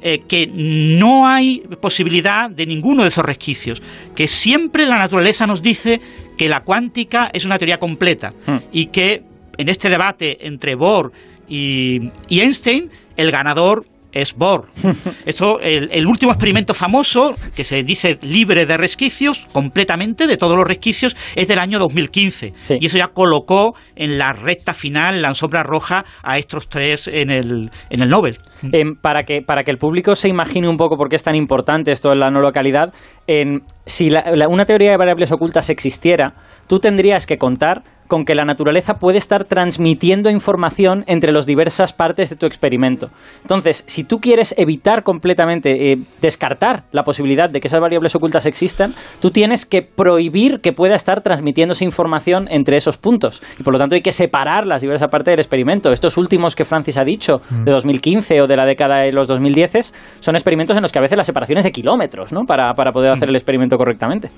eh, 0.02 0.20
que 0.28 0.48
no 0.48 1.28
hay 1.28 1.62
posibilidad 1.82 2.50
de 2.50 2.66
ninguno 2.66 3.04
de 3.04 3.10
esos 3.10 3.24
resquicios, 3.24 3.82
que 4.16 4.28
siempre 4.28 4.86
la 4.86 4.98
naturaleza 4.98 5.46
nos 5.46 5.62
dice 5.62 6.00
que 6.38 6.48
la 6.48 6.62
cuántica 6.62 7.30
es 7.34 7.46
una 7.46 7.58
teoría 7.58 7.78
completa 7.78 8.34
Hmm. 8.46 8.58
y 8.72 8.88
que 8.88 9.22
en 9.58 9.70
este 9.70 9.90
debate 9.90 10.46
entre 10.48 10.76
Bohr 10.76 11.12
y, 11.48 12.12
y 12.28 12.40
Einstein, 12.42 12.90
el 13.18 13.32
ganador 13.32 13.86
es 14.12 14.34
Bohr. 14.36 14.66
Esto, 15.26 15.60
el, 15.60 15.90
el 15.92 16.08
último 16.08 16.32
experimento 16.32 16.74
famoso, 16.74 17.34
que 17.56 17.64
se 17.64 17.84
dice 17.84 18.18
libre 18.22 18.66
de 18.66 18.78
resquicios, 18.78 19.46
completamente 19.52 20.28
de 20.28 20.38
todos 20.38 20.56
los 20.56 20.66
resquicios, 20.68 21.16
es 21.36 21.48
del 21.48 21.60
año 21.60 21.80
2015. 21.80 22.54
Sí. 22.62 22.78
Y 22.80 22.86
eso 22.88 22.98
ya 22.98 23.08
colocó 23.08 23.74
en 23.96 24.18
la 24.18 24.34
recta 24.34 24.74
final, 24.74 25.16
en 25.16 25.22
la 25.22 25.34
sombra 25.34 25.64
roja, 25.64 26.06
a 26.24 26.38
estos 26.38 26.68
tres 26.70 27.08
en 27.08 27.30
el, 27.30 27.70
en 27.90 28.02
el 28.02 28.10
Nobel. 28.10 28.38
Em, 28.72 28.96
para, 28.96 29.24
que, 29.24 29.42
para 29.42 29.64
que 29.64 29.72
el 29.72 29.78
público 29.78 30.16
se 30.16 30.28
imagine 30.28 30.68
un 30.68 30.76
poco 30.78 30.98
por 30.98 31.08
qué 31.10 31.16
es 31.16 31.24
tan 31.24 31.36
importante 31.36 31.92
esto 31.92 32.12
en 32.12 32.20
la 32.20 32.30
no 32.30 32.42
localidad, 32.42 32.94
en- 33.28 33.62
si 33.86 34.10
la- 34.10 34.24
la- 34.36 34.48
una 34.50 34.66
teoría 34.66 34.92
de 34.92 34.98
variables 34.98 35.32
ocultas 35.32 35.70
existiera, 35.70 36.34
tú 36.68 36.80
tendrías 36.80 37.26
que 37.26 37.38
contar 37.38 37.84
con 38.10 38.26
que 38.26 38.34
la 38.34 38.44
naturaleza 38.44 38.96
puede 38.96 39.20
estar 39.20 39.46
transmitiendo 39.46 40.32
información 40.32 41.04
entre 41.08 41.32
las 41.32 41.46
diversas 41.46 41.94
partes 41.94 42.32
de 42.32 42.36
tu 42.36 42.48
experimento. 42.48 43.12
Entonces, 43.44 43.84
si 43.88 44.04
tú 44.04 44.18
quieres 44.20 44.56
evitar 44.58 45.04
completamente, 45.04 45.92
eh, 45.92 46.00
descartar 46.20 46.86
la 46.92 47.04
posibilidad 47.04 47.50
de 47.50 47.60
que 47.60 47.68
esas 47.68 47.80
variables 47.80 48.16
ocultas 48.16 48.48
existan, 48.48 48.96
tú 49.22 49.30
tienes 49.30 49.64
que 49.66 49.84
prohibir 49.84 50.60
que 50.60 50.74
pueda 50.74 50.96
estar 50.96 51.22
transmitiéndose 51.22 51.86
información 51.86 52.48
entre 52.50 52.78
esos 52.78 52.98
puntos. 52.98 53.44
Y 53.60 53.64
por 53.64 53.74
lo 53.74 53.80
tanto 53.80 53.94
hay 53.94 54.02
que 54.02 54.12
separar 54.12 54.66
las 54.66 54.82
diversas 54.82 55.10
partes 55.10 55.32
del 55.34 55.40
experimento. 55.40 55.92
Estos 55.92 56.18
últimos 56.18 56.56
que 56.56 56.66
Francis 56.66 56.98
ha 56.98 57.04
dicho, 57.04 57.42
de 57.64 57.72
2015 57.72 58.42
o 58.42 58.48
de 58.48 58.58
la 58.58 58.66
década 58.66 59.02
de 59.02 59.12
los 59.12 59.28
2010, 59.28 59.94
son 60.20 60.36
experimentos 60.36 60.76
en 60.76 60.82
los 60.82 60.92
que 60.92 60.98
a 60.98 61.04
veces 61.04 61.16
la 61.16 61.24
separación 61.24 61.60
es 61.60 61.64
de 61.64 61.72
kilómetros, 61.72 62.34
¿no? 62.34 62.46
Para, 62.46 62.74
para 62.74 62.92
poder 62.92 63.12
hacer 63.12 63.30
el 63.30 63.36
experimento 63.36 63.78
correctamente. 63.78 64.32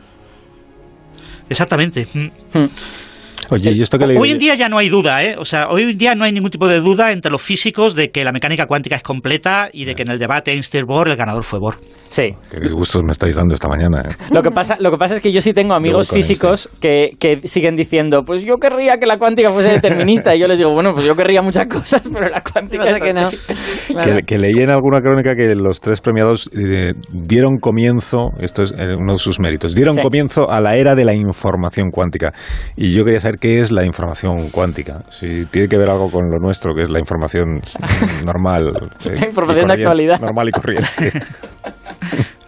Exactamente. 1.50 2.06
Mm. 2.14 2.66
Oye, 3.52 3.72
y 3.72 3.82
esto 3.82 4.00
que 4.00 4.08
le 4.08 4.18
Hoy 4.18 4.32
en 4.32 4.38
día 4.40 4.56
ya 4.56 4.70
no 4.70 4.78
hay 4.78 4.90
duda, 4.90 5.24
¿eh? 5.24 5.36
O 5.38 5.46
sea, 5.46 5.68
hoy 5.70 5.84
en 5.84 5.98
día 5.98 6.16
no 6.16 6.24
hay 6.24 6.32
ningún 6.32 6.50
tipo 6.50 6.68
de 6.68 6.80
duda 6.80 7.12
entre 7.12 7.32
los 7.32 7.42
físicos 7.42 7.96
de 7.96 8.10
que 8.10 8.24
la 8.24 8.32
mecánica 8.32 8.66
cuántica 8.66 8.96
es 8.96 9.04
completa 9.04 9.70
y 9.72 9.86
de 9.86 9.94
que 9.94 10.04
en 10.04 10.12
el 10.12 10.20
debate 10.20 10.52
Einstein-Bohr 10.54 11.10
el 11.10 11.18
ganador 11.18 11.44
fue 11.44 11.60
Bohr. 11.60 11.76
Sí. 12.10 12.34
Qué 12.50 12.60
disgustos 12.60 13.04
me 13.04 13.12
estáis 13.12 13.36
dando 13.36 13.54
esta 13.54 13.68
mañana. 13.68 14.00
¿eh? 14.00 14.14
Lo 14.32 14.42
que 14.42 14.52
pasa, 14.52 14.76
lo 14.80 14.90
que 14.92 14.98
pasa 14.98 15.16
es 15.18 15.22
que 15.22 15.32
yo 15.32 15.40
sí 15.42 15.54
tengo 15.54 15.74
amigos 15.76 16.08
con 16.10 16.16
físicos 16.18 16.70
que, 16.82 17.12
que 17.20 17.42
siguen 17.48 17.76
diciendo, 17.76 18.24
pues 18.26 18.44
yo 18.44 18.56
querría 18.58 18.98
que 18.98 19.06
la 19.06 19.18
cuántica 19.18 19.50
fuese 19.52 19.70
determinista. 19.74 20.36
Y 20.36 20.40
yo 20.40 20.48
les 20.48 20.58
digo, 20.58 20.74
bueno, 20.74 20.94
pues 20.94 21.06
yo 21.06 21.16
querría 21.16 21.42
muchas 21.42 21.68
cosas, 21.68 22.02
pero 22.12 22.30
la 22.30 22.42
cuántica 22.42 22.84
es 22.90 23.02
que 23.02 23.14
no. 23.14 23.28
así". 23.28 23.38
Claro. 23.88 24.16
Que, 24.18 24.24
que 24.24 24.38
leí 24.38 24.62
en 24.62 24.70
alguna 24.70 25.02
crónica 25.02 25.36
que 25.36 25.56
los 25.56 25.80
tres 25.82 26.02
premiados 26.02 26.50
eh, 26.58 26.94
dieron 27.12 27.58
comienzo, 27.60 28.30
esto 28.40 28.64
es 28.64 28.72
eh, 28.78 28.96
uno 28.98 29.14
de 29.14 29.20
sus 29.20 29.40
méritos, 29.40 29.76
dieron 29.76 29.96
Sí. 29.96 30.02
comienzo 30.02 30.50
a 30.50 30.62
la 30.62 30.76
era 30.78 30.96
de 30.96 31.04
la 31.06 31.14
información 31.14 31.92
cuántica. 31.92 32.34
Y 32.76 32.94
yo 32.94 33.04
quería 33.04 33.20
saber 33.20 33.40
qué 33.42 33.60
es 33.60 33.72
la 33.72 33.84
información 33.84 34.50
cuántica. 34.52 35.02
Si 35.10 35.46
tiene 35.48 35.68
que 35.68 35.78
ver 35.78 35.90
algo 35.90 36.10
con 36.10 36.30
lo 36.30 36.38
nuestro, 36.40 36.74
que 36.74 36.84
es 36.84 36.90
la 36.90 37.00
información 37.00 37.60
normal. 38.26 38.72
eh, 39.06 39.16
La 39.20 39.26
información 39.26 39.68
de 39.68 39.74
actualidad. 39.74 40.20
Normal 40.22 40.48
y 40.50 40.52
corriente. 40.52 41.12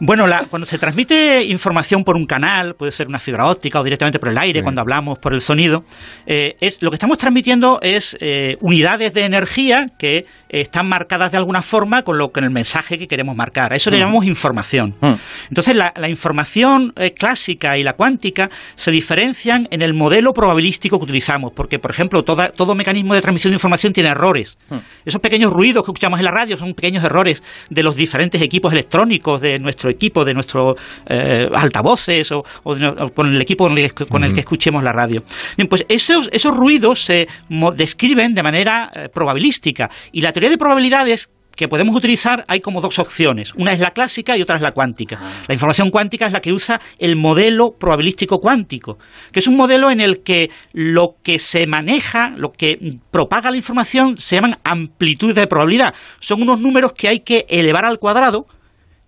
Bueno, 0.06 0.28
la- 0.28 0.44
cuando 0.50 0.66
se 0.66 0.78
transmite 0.78 1.46
información 1.46 2.04
por 2.04 2.18
un 2.18 2.26
canal, 2.26 2.76
puede 2.76 2.92
ser 2.92 3.08
una 3.08 3.20
fibra 3.20 3.46
óptica 3.48 3.80
o 3.80 3.84
directamente 3.86 4.20
por 4.20 4.28
el 4.28 4.38
aire, 4.38 4.60
Sí. 4.60 4.64
cuando 4.64 4.82
hablamos 4.82 5.18
por 5.18 5.34
el 5.34 5.40
sonido, 5.40 5.86
eh, 6.26 6.58
es, 6.60 6.82
lo 6.82 6.92
que 6.92 6.96
estamos 6.96 7.18
transmitiendo 7.18 7.80
es 7.82 8.18
eh, 8.20 8.58
unidades 8.60 9.14
de 9.14 9.24
energía 9.24 9.88
que 9.98 10.18
eh, 10.18 10.26
están 10.50 10.90
marcadas 10.90 11.32
de 11.32 11.38
alguna 11.38 11.62
forma 11.62 12.02
con, 12.02 12.18
lo, 12.18 12.34
con 12.34 12.44
el 12.44 12.50
mensaje 12.50 12.98
que 12.98 13.08
queremos 13.08 13.34
marcar. 13.38 13.72
A 13.72 13.78
eso 13.78 13.90
le 13.92 13.98
llamamos 13.98 14.26
información. 14.26 14.94
Mm. 15.00 15.14
Entonces, 15.48 15.74
la, 15.74 15.94
la 15.96 16.10
información 16.10 16.94
clásica 17.18 17.78
y 17.78 17.84
la 17.84 17.94
cuántica 17.94 18.50
se 18.76 18.92
diferencian 18.92 19.70
en 19.72 19.82
el 19.82 19.94
modelo 19.94 20.34
probabilístico 20.34 20.98
que 21.00 21.06
utilizamos, 21.06 21.54
porque, 21.54 21.80
por 21.80 21.92
ejemplo, 21.92 22.24
toda- 22.24 22.50
todo 22.50 22.76
mecanismo 22.76 23.14
de 23.14 23.22
transmisión 23.22 23.52
de 23.52 23.56
información 23.56 23.94
tiene 23.94 24.10
errores. 24.10 24.58
Hmm. 24.70 24.80
Esos 25.06 25.22
pequeños 25.22 25.54
ruidos 25.54 25.86
que 25.86 25.92
escuchamos 25.92 26.20
en 26.20 26.26
la 26.26 26.32
radio 26.32 26.58
son 26.58 26.74
pequeños 26.74 27.06
errores 27.06 27.42
de 27.70 27.84
los 27.84 27.96
diferentes 27.96 28.42
equipos 28.42 28.74
electrónicos 28.74 29.40
de 29.40 29.60
nuestro 29.60 29.93
equipo, 29.94 30.26
de 30.26 30.34
nuestros 30.34 30.76
eh, 31.08 31.48
altavoces 31.54 32.32
o, 32.32 32.44
o 32.64 32.74
o 32.74 33.10
con 33.14 33.34
el 33.34 33.42
equipo 33.42 33.64
con 33.66 33.78
el, 33.78 33.94
que- 33.94 34.06
con 34.06 34.24
el 34.24 34.34
que 34.34 34.42
escuchemos 34.42 34.84
la 34.84 34.92
radio. 34.92 35.24
Bien, 35.58 35.68
pues 35.68 35.86
esos, 35.90 36.30
esos 36.32 36.56
ruidos 36.56 37.00
se 37.04 37.28
describen 37.76 38.34
de 38.34 38.44
manera 38.44 38.92
eh, 38.94 39.10
probabilística 39.14 39.90
y 40.12 40.22
la 40.22 40.32
teoría 40.32 40.50
de 40.50 40.58
probabilidades 40.58 41.30
que 41.56 41.68
podemos 41.68 41.96
utilizar 41.96 42.44
hay 42.48 42.62
como 42.62 42.82
dos 42.82 42.98
opciones. 42.98 43.54
Una 43.56 43.74
es 43.74 43.80
la 43.80 43.92
clásica 43.92 44.36
y 44.36 44.42
otra 44.42 44.56
es 44.56 44.62
la 44.64 44.72
cuántica. 44.72 45.22
La 45.48 45.54
información 45.54 45.92
cuántica 45.92 46.26
es 46.26 46.34
la 46.34 46.40
que 46.42 46.52
usa 46.52 46.82
el 46.98 47.16
modelo 47.16 47.76
probabilístico 47.80 48.40
cuántico, 48.40 48.98
que 49.32 49.40
es 49.40 49.46
un 49.48 49.56
modelo 49.56 49.92
en 49.92 50.02
el 50.02 50.24
que 50.24 50.50
lo 50.74 51.18
que 51.22 51.38
se 51.38 51.68
maneja, 51.68 52.34
lo 52.36 52.54
que 52.54 52.80
propaga 53.12 53.52
la 53.52 53.58
información, 53.58 54.18
se 54.18 54.36
llaman 54.36 54.58
amplitudes 54.64 55.36
de 55.36 55.46
probabilidad. 55.46 55.94
Son 56.20 56.42
unos 56.42 56.60
números 56.60 56.94
que 56.94 57.08
hay 57.08 57.20
que 57.20 57.46
elevar 57.48 57.86
al 57.86 58.00
cuadrado 58.00 58.48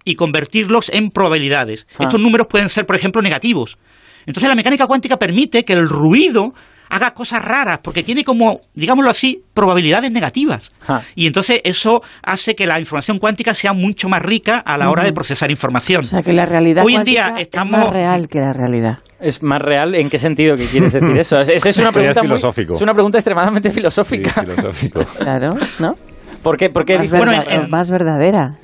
y 0.05 0.15
convertirlos 0.15 0.89
en 0.93 1.09
probabilidades. 1.09 1.85
Ah. 1.99 2.03
Estos 2.03 2.21
números 2.21 2.47
pueden 2.49 2.69
ser, 2.69 2.85
por 2.85 2.95
ejemplo, 2.95 3.21
negativos. 3.21 3.77
Entonces 4.25 4.47
la 4.47 4.55
mecánica 4.55 4.87
cuántica 4.87 5.17
permite 5.17 5.63
que 5.63 5.73
el 5.73 5.87
ruido 5.89 6.53
haga 6.87 7.11
cosas 7.15 7.43
raras, 7.43 7.79
porque 7.83 8.03
tiene 8.03 8.23
como, 8.23 8.61
digámoslo 8.75 9.09
así, 9.09 9.41
probabilidades 9.55 10.11
negativas. 10.11 10.71
Ah. 10.87 11.01
Y 11.15 11.25
entonces 11.25 11.59
eso 11.63 12.01
hace 12.23 12.55
que 12.55 12.67
la 12.67 12.79
información 12.79 13.17
cuántica 13.17 13.55
sea 13.55 13.73
mucho 13.73 14.07
más 14.07 14.21
rica 14.21 14.59
a 14.59 14.77
la 14.77 14.89
hora 14.91 15.03
de 15.03 15.11
procesar 15.11 15.49
información. 15.49 16.01
O 16.01 16.03
sea, 16.03 16.21
que 16.21 16.31
la 16.31 16.45
realidad 16.45 16.85
Hoy 16.85 16.95
en 16.95 17.03
día 17.03 17.33
es 17.39 17.49
más 17.69 17.89
real 17.89 18.27
que 18.29 18.39
la 18.39 18.53
realidad. 18.53 18.99
¿Es 19.19 19.41
más 19.41 19.61
real? 19.61 19.95
¿En 19.95 20.09
qué 20.09 20.19
sentido 20.19 20.55
que 20.55 20.65
quieres 20.65 20.93
decir 20.93 21.17
eso? 21.17 21.39
Es, 21.39 21.49
es 21.65 21.77
una 21.79 21.91
pregunta 21.91 22.21
muy- 22.23 22.37
es 22.37 22.81
una 22.81 22.93
pregunta 22.93 23.17
extremadamente 23.17 23.69
Sí, 23.69 23.75
filosófica. 23.75 24.29
filosófico. 24.43 24.99
Claro, 25.19 25.55
¿no? 25.79 25.95
¿Por 26.43 26.57
qué? 26.57 26.69
Porque, 26.69 26.97
Más, 26.99 27.09
bueno, 27.09 27.31
verda- 27.31 27.55
en- 27.63 27.69
más 27.71 27.89
verdadera. 27.89 28.57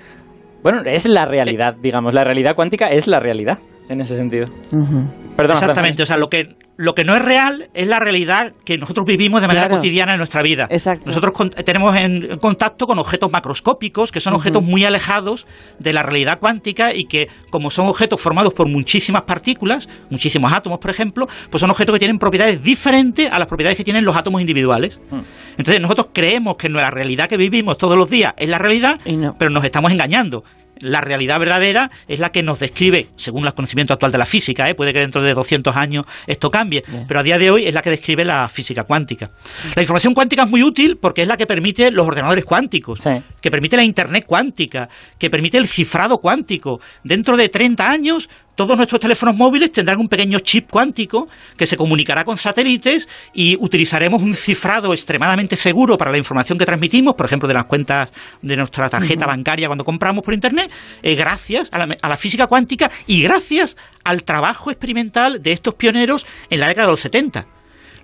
Bueno, 0.63 0.81
es 0.85 1.07
la 1.07 1.25
realidad, 1.25 1.75
digamos. 1.81 2.13
La 2.13 2.23
realidad 2.23 2.55
cuántica 2.55 2.89
es 2.91 3.07
la 3.07 3.19
realidad, 3.19 3.59
en 3.89 4.01
ese 4.01 4.15
sentido. 4.15 4.45
Ujú. 4.71 5.03
Perdona, 5.35 5.59
Exactamente, 5.59 6.03
o 6.03 6.05
sea, 6.05 6.17
lo 6.17 6.29
que, 6.29 6.55
lo 6.81 6.95
que 6.95 7.03
no 7.03 7.15
es 7.15 7.21
real 7.21 7.69
es 7.73 7.87
la 7.87 7.99
realidad 7.99 8.53
que 8.65 8.77
nosotros 8.77 9.05
vivimos 9.05 9.39
de 9.41 9.47
manera 9.47 9.67
Claro. 9.67 9.79
cotidiana 9.79 10.13
en 10.13 10.17
nuestra 10.17 10.41
vida. 10.41 10.67
Exacto. 10.69 11.03
Nosotros 11.05 11.33
con- 11.33 11.51
tenemos 11.51 11.95
en 11.95 12.37
contacto 12.39 12.87
con 12.87 12.97
objetos 12.97 13.31
macroscópicos, 13.31 14.11
que 14.11 14.19
son 14.19 14.33
objetos 14.33 14.63
muy 14.63 14.83
alejados 14.83 15.45
de 15.77 15.93
la 15.93 16.01
realidad 16.03 16.39
cuántica 16.39 16.93
y 16.93 17.05
que, 17.05 17.27
como 17.51 17.69
son 17.69 17.87
objetos 17.87 18.19
formados 18.19 18.53
por 18.53 18.67
muchísimas 18.67 19.21
partículas, 19.23 19.87
muchísimos 20.09 20.51
átomos, 20.51 20.79
por 20.79 20.89
ejemplo, 20.89 21.27
pues 21.49 21.61
son 21.61 21.69
objetos 21.69 21.93
que 21.93 21.99
tienen 21.99 22.17
propiedades 22.17 22.63
diferentes 22.63 23.31
a 23.31 23.37
las 23.37 23.47
propiedades 23.47 23.77
que 23.77 23.83
tienen 23.83 24.03
los 24.03 24.15
átomos 24.15 24.41
individuales. 24.41 24.99
Hmm. 25.11 25.19
Entonces 25.57 25.79
nosotros 25.81 26.07
creemos 26.11 26.55
que 26.57 26.67
la 26.69 26.89
realidad 26.89 27.29
que 27.29 27.37
vivimos 27.37 27.77
todos 27.77 27.95
los 27.97 28.09
días 28.09 28.33
es 28.37 28.49
la 28.49 28.57
realidad, 28.57 28.99
no. 29.05 29.35
pero 29.37 29.51
nos 29.51 29.63
estamos 29.63 29.91
engañando. 29.91 30.43
La 30.81 31.01
realidad 31.01 31.39
verdadera 31.39 31.89
es 32.07 32.19
la 32.19 32.31
que 32.31 32.43
nos 32.43 32.59
describe, 32.59 33.07
según 33.15 33.45
el 33.45 33.53
conocimiento 33.53 33.93
actual 33.93 34.11
de 34.11 34.17
la 34.17 34.25
física, 34.25 34.69
¿eh? 34.69 34.75
puede 34.75 34.93
que 34.93 34.99
dentro 34.99 35.21
de 35.21 35.33
200 35.33 35.75
años 35.75 36.05
esto 36.27 36.51
cambie, 36.51 36.83
Bien. 36.87 37.05
pero 37.07 37.19
a 37.19 37.23
día 37.23 37.37
de 37.37 37.51
hoy 37.51 37.65
es 37.67 37.73
la 37.73 37.81
que 37.81 37.89
describe 37.91 38.25
la 38.25 38.47
física 38.49 38.83
cuántica. 38.83 39.31
La 39.75 39.81
información 39.81 40.13
cuántica 40.13 40.43
es 40.43 40.49
muy 40.49 40.63
útil 40.63 40.97
porque 40.97 41.21
es 41.21 41.27
la 41.27 41.37
que 41.37 41.45
permite 41.47 41.91
los 41.91 42.05
ordenadores 42.07 42.45
cuánticos, 42.45 42.99
Sí. 43.01 43.11
que 43.41 43.51
permite 43.51 43.77
la 43.77 43.83
Internet 43.83 44.25
cuántica, 44.25 44.89
que 45.17 45.29
permite 45.29 45.57
el 45.57 45.67
cifrado 45.67 46.17
cuántico. 46.19 46.79
Dentro 47.03 47.37
de 47.37 47.49
30 47.49 47.89
años 47.89 48.29
todos 48.55 48.77
nuestros 48.77 48.99
teléfonos 48.99 49.35
móviles 49.35 49.71
tendrán 49.71 49.99
un 49.99 50.07
pequeño 50.07 50.39
chip 50.39 50.69
cuántico 50.69 51.27
que 51.57 51.65
se 51.65 51.77
comunicará 51.77 52.25
con 52.25 52.37
satélites 52.37 53.07
y 53.33 53.57
utilizaremos 53.59 54.21
un 54.21 54.33
cifrado 54.33 54.93
extremadamente 54.93 55.55
seguro 55.55 55.97
para 55.97 56.11
la 56.11 56.17
información 56.17 56.57
que 56.57 56.65
transmitimos, 56.65 57.15
por 57.15 57.25
ejemplo, 57.25 57.47
de 57.47 57.53
las 57.53 57.65
cuentas 57.65 58.11
de 58.41 58.55
nuestra 58.55 58.89
tarjeta 58.89 59.25
bancaria 59.25 59.67
cuando 59.67 59.85
compramos 59.85 60.23
por 60.23 60.33
Internet, 60.33 60.71
eh, 61.01 61.15
gracias 61.15 61.69
a 61.71 61.85
la, 61.85 61.97
a 62.01 62.09
la 62.09 62.17
física 62.17 62.47
cuántica 62.47 62.91
y 63.07 63.21
gracias 63.21 63.77
al 64.03 64.23
trabajo 64.23 64.71
experimental 64.71 65.41
de 65.41 65.51
estos 65.51 65.75
pioneros 65.75 66.25
en 66.49 66.59
la 66.59 66.67
década 66.67 66.87
de 66.87 66.93
los 66.93 66.99
70. 66.99 67.45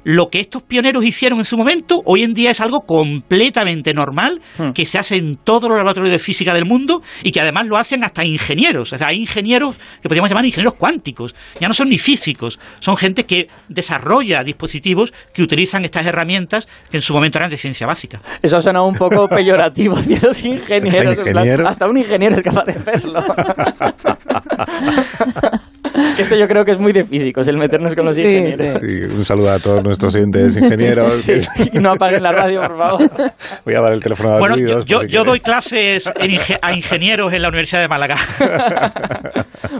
Lo 0.03 0.29
que 0.29 0.39
estos 0.39 0.63
pioneros 0.63 1.03
hicieron 1.05 1.39
en 1.39 1.45
su 1.45 1.57
momento, 1.57 2.01
hoy 2.05 2.23
en 2.23 2.33
día 2.33 2.51
es 2.51 2.61
algo 2.61 2.81
completamente 2.81 3.93
normal, 3.93 4.41
Hmm. 4.57 4.71
que 4.71 4.85
se 4.85 4.97
hace 4.97 5.15
en 5.17 5.35
todos 5.37 5.69
los 5.69 5.77
laboratorios 5.77 6.11
de 6.11 6.19
física 6.19 6.53
del 6.53 6.65
mundo 6.65 7.01
y 7.23 7.31
que 7.31 7.41
además 7.41 7.67
lo 7.67 7.77
hacen 7.77 8.03
hasta 8.03 8.23
ingenieros. 8.25 8.93
O 8.93 8.97
sea, 8.97 9.07
hay 9.07 9.17
ingenieros 9.17 9.77
que 10.01 10.09
podríamos 10.09 10.29
llamar 10.29 10.45
ingenieros 10.45 10.73
cuánticos. 10.75 11.35
Ya 11.59 11.67
no 11.67 11.73
son 11.73 11.89
ni 11.89 11.97
físicos, 11.97 12.59
son 12.79 12.97
gente 12.97 13.25
que 13.25 13.47
desarrolla 13.69 14.43
dispositivos 14.43 15.13
que 15.33 15.41
utilizan 15.43 15.85
estas 15.85 16.05
herramientas 16.05 16.67
que 16.89 16.97
en 16.97 17.01
su 17.01 17.13
momento 17.13 17.37
eran 17.37 17.49
de 17.49 17.57
ciencia 17.57 17.85
básica. 17.87 18.21
Eso 18.41 18.57
ha 18.57 18.61
sonado 18.61 18.85
un 18.87 18.95
poco 18.95 19.27
peyorativo 19.29 19.95
hacia 19.97 20.19
los 20.21 20.43
ingenieros. 20.43 21.17
hasta 21.65 21.87
un 21.87 21.97
ingeniero 21.97 22.35
es 22.37 22.43
capaz 22.43 22.65
de 22.65 22.73
hacerlo. 22.73 23.23
Que 26.15 26.21
Esto 26.21 26.35
yo 26.35 26.47
creo 26.47 26.63
que 26.63 26.71
es 26.71 26.79
muy 26.79 26.93
de 26.93 27.03
físicos, 27.03 27.47
el 27.47 27.57
meternos 27.57 27.95
con 27.95 28.05
los 28.05 28.15
Sí, 28.15 28.21
ingenieros. 28.21 28.73
sí. 28.73 29.03
Un 29.15 29.25
saludo 29.25 29.51
a 29.51 29.59
todos 29.59 29.83
nuestros 29.83 30.13
oyentes 30.13 30.55
ingenieros. 30.61 31.13
Sí, 31.15 31.33
que- 31.71 31.79
no 31.79 31.91
apaguen 31.91 32.21
la 32.23 32.31
radio, 32.31 32.61
por 32.61 32.77
favor. 32.77 33.09
Voy 33.65 33.73
a 33.75 33.81
dar 33.81 33.93
el 33.93 34.01
teléfono 34.03 34.31
a 34.33 34.39
Bueno, 34.39 34.55
yo, 34.57 34.63
ruidos, 34.65 34.85
yo, 34.85 35.01
si 35.01 35.07
yo 35.07 35.23
doy 35.23 35.39
clases 35.39 36.11
en 36.19 36.31
inge- 36.31 36.59
a 36.61 36.73
ingenieros 36.73 37.33
en 37.33 37.41
la 37.41 37.47
Universidad 37.49 37.81
de 37.81 37.87
Málaga. 37.87 38.15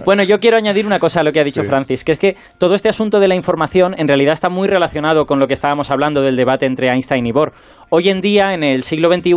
Bueno, 0.06 0.24
yo 0.24 0.40
quiero 0.40 0.58
añadir 0.58 0.86
una 0.86 1.00
cosa 1.00 1.22
a 1.22 1.24
lo 1.24 1.32
que 1.32 1.40
ha 1.40 1.44
dicho 1.44 1.62
Sí. 1.64 1.68
Francis, 1.68 2.04
que 2.04 2.12
es 2.12 2.20
que 2.20 2.36
todo 2.58 2.76
este 2.76 2.90
asunto 2.90 3.20
de 3.20 3.28
la 3.28 3.36
información 3.36 3.96
en 3.98 4.08
realidad 4.08 4.34
está 4.34 4.50
muy 4.50 4.68
relacionado 4.68 5.26
con 5.26 5.40
lo 5.40 5.48
que 5.48 5.54
estábamos 5.54 5.92
hablando 5.92 6.22
del 6.22 6.36
debate 6.36 6.66
entre 6.66 6.90
Einstein 6.90 7.26
y 7.26 7.32
Bohr. 7.32 7.52
Hoy 7.90 8.10
en 8.10 8.20
día, 8.22 8.54
en 8.54 8.64
el 8.64 8.84
siglo 8.84 9.10
XXI, 9.12 9.34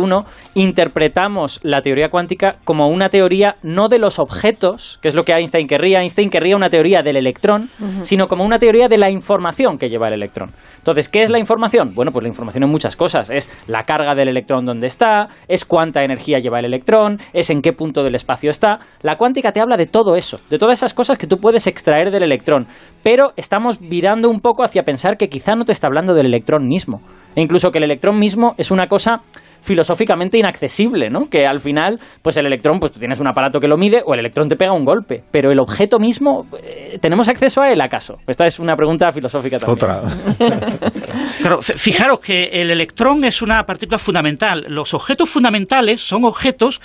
interpretamos 0.55 1.59
la 1.63 1.81
teoría 1.81 2.09
cuántica 2.09 2.55
como 2.63 2.87
una 2.89 3.09
teoría 3.09 3.55
no 3.63 3.87
de 3.87 3.99
los 3.99 4.19
objetos, 4.19 4.99
que 5.01 5.07
es 5.07 5.15
lo 5.15 5.23
que 5.23 5.33
Einstein 5.33 5.67
querría. 5.67 6.01
Einstein 6.01 6.29
querría 6.29 6.55
una 6.55 6.69
teoría 6.69 7.01
del 7.01 7.17
electrón, 7.17 7.69
sino 8.01 8.27
como 8.27 8.43
una 8.43 8.59
teoría 8.59 8.87
de 8.87 8.97
la 8.97 9.09
información 9.09 9.77
que 9.77 9.89
lleva 9.89 10.07
el 10.07 10.15
electrón. 10.15 10.49
Entonces, 10.77 11.09
¿qué 11.09 11.23
es 11.23 11.29
la 11.29 11.39
información? 11.39 11.93
Bueno, 11.95 12.11
pues 12.11 12.23
la 12.23 12.29
información 12.29 12.63
en 12.63 12.69
muchas 12.69 12.95
cosas. 12.95 13.29
Es 13.29 13.49
la 13.67 13.83
carga 13.83 14.15
del 14.15 14.27
electrón 14.27 14.65
donde 14.65 14.87
está, 14.87 15.27
es 15.47 15.63
cuánta 15.63 16.03
energía 16.03 16.39
lleva 16.39 16.59
el 16.59 16.65
electrón, 16.65 17.19
es 17.33 17.49
en 17.49 17.61
qué 17.61 17.71
punto 17.71 18.03
del 18.03 18.15
espacio 18.15 18.49
está. 18.49 18.79
La 19.01 19.15
cuántica 19.15 19.51
te 19.51 19.61
habla 19.61 19.77
de 19.77 19.87
todo 19.87 20.15
eso, 20.15 20.39
de 20.49 20.57
todas 20.57 20.79
esas 20.79 20.93
cosas 20.93 21.17
que 21.17 21.27
tú 21.27 21.37
puedes 21.37 21.67
extraer 21.67 22.11
del 22.11 22.23
electrón. 22.23 22.67
Pero 23.03 23.31
estamos 23.35 23.79
virando 23.79 24.29
un 24.29 24.41
poco 24.41 24.63
hacia 24.63 24.83
pensar 24.83 25.17
que 25.17 25.29
quizá 25.29 25.55
no 25.55 25.65
te 25.65 25.71
está 25.71 25.87
hablando 25.87 26.13
del 26.13 26.25
electrón 26.25 26.67
mismo. 26.67 27.01
E 27.35 27.41
incluso 27.41 27.71
que 27.71 27.77
el 27.77 27.85
electrón 27.85 28.19
mismo 28.19 28.53
es 28.57 28.71
una 28.71 28.87
cosa 28.87 29.21
filosóficamente 29.61 30.37
inaccesible, 30.37 31.09
¿no? 31.09 31.29
Que 31.29 31.45
al 31.45 31.59
final, 31.59 31.99
pues 32.21 32.35
el 32.37 32.45
electrón, 32.45 32.79
pues 32.79 32.91
tú 32.91 32.99
tienes 32.99 33.19
un 33.19 33.27
aparato 33.27 33.59
que 33.59 33.67
lo 33.67 33.77
mide 33.77 34.01
o 34.05 34.13
el 34.13 34.19
electrón 34.19 34.49
te 34.49 34.55
pega 34.55 34.73
un 34.73 34.83
golpe, 34.83 35.23
pero 35.31 35.51
el 35.51 35.59
objeto 35.59 35.99
mismo, 35.99 36.47
eh, 36.61 36.97
¿tenemos 36.99 37.27
acceso 37.27 37.61
a 37.61 37.71
él 37.71 37.79
acaso? 37.79 38.17
Esta 38.27 38.45
es 38.45 38.59
una 38.59 38.75
pregunta 38.75 39.11
filosófica 39.11 39.57
también. 39.57 39.75
Otra. 39.75 40.01
Claro, 41.41 41.61
fijaros 41.61 42.19
que 42.19 42.43
el 42.45 42.69
electrón 42.69 43.23
es 43.23 43.41
una 43.41 43.63
partícula 43.63 43.97
fundamental. 43.97 44.65
Los 44.67 44.93
objetos 44.93 45.29
fundamentales 45.29 45.99
son 46.01 46.23
objetos 46.25 46.81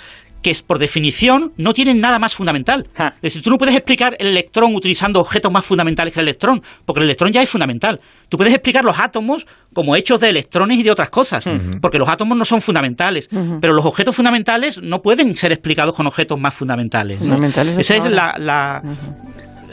que 0.47 0.51
es, 0.51 0.61
por 0.61 0.79
definición 0.79 1.51
no 1.57 1.73
tienen 1.73 1.99
nada 1.99 2.19
más 2.19 2.33
fundamental. 2.33 2.87
Ja. 2.95 3.07
Es 3.17 3.21
decir, 3.21 3.41
tú 3.43 3.49
no 3.49 3.57
puedes 3.57 3.75
explicar 3.75 4.15
el 4.17 4.27
electrón 4.27 4.73
utilizando 4.75 5.19
objetos 5.19 5.51
más 5.51 5.65
fundamentales 5.65 6.13
que 6.13 6.21
el 6.21 6.25
electrón, 6.27 6.61
porque 6.85 6.99
el 7.01 7.05
electrón 7.05 7.33
ya 7.33 7.41
es 7.41 7.49
fundamental. 7.49 7.99
Tú 8.29 8.37
puedes 8.37 8.53
explicar 8.53 8.85
los 8.85 8.97
átomos 8.97 9.45
como 9.73 9.95
hechos 9.97 10.21
de 10.21 10.29
electrones 10.29 10.77
y 10.79 10.83
de 10.83 10.91
otras 10.91 11.09
cosas, 11.09 11.43
porque 11.81 11.97
los 11.97 12.07
átomos 12.07 12.37
no 12.37 12.45
son 12.45 12.61
fundamentales, 12.61 13.29
pero 13.59 13.73
los 13.73 13.85
objetos 13.85 14.15
fundamentales 14.15 14.81
no 14.81 15.01
pueden 15.01 15.35
ser 15.35 15.51
explicados 15.51 15.93
con 15.95 16.07
objetos 16.07 16.39
más 16.39 16.53
fundamentales. 16.53 17.19
Fundamentales 17.19 17.77
Ese 17.77 17.97
es 17.97 18.05
la, 18.05 18.35
la- 18.37 18.81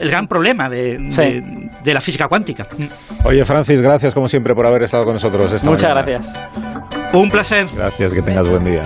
el 0.01 0.11
gran 0.11 0.27
problema 0.27 0.69
de, 0.69 1.07
Sí. 1.09 1.23
de- 1.23 1.71
de 1.85 1.95
la 1.95 2.01
física 2.01 2.27
cuántica. 2.27 2.67
Oye, 3.25 3.45
Francis, 3.45 3.81
gracias 3.81 4.13
como 4.13 4.27
siempre 4.27 4.53
por 4.55 4.67
haber 4.67 4.83
estado 4.83 5.05
con 5.05 5.13
nosotros 5.15 5.53
esta 5.53 5.71
Muchas 5.71 5.89
mañana. 5.95 6.05
gracias. 6.05 7.13
Un 7.13 7.31
placer. 7.31 7.69
Gracias, 7.77 8.13
que 8.13 8.23
tengas 8.23 8.49
buen 8.49 8.65
día. 8.65 8.83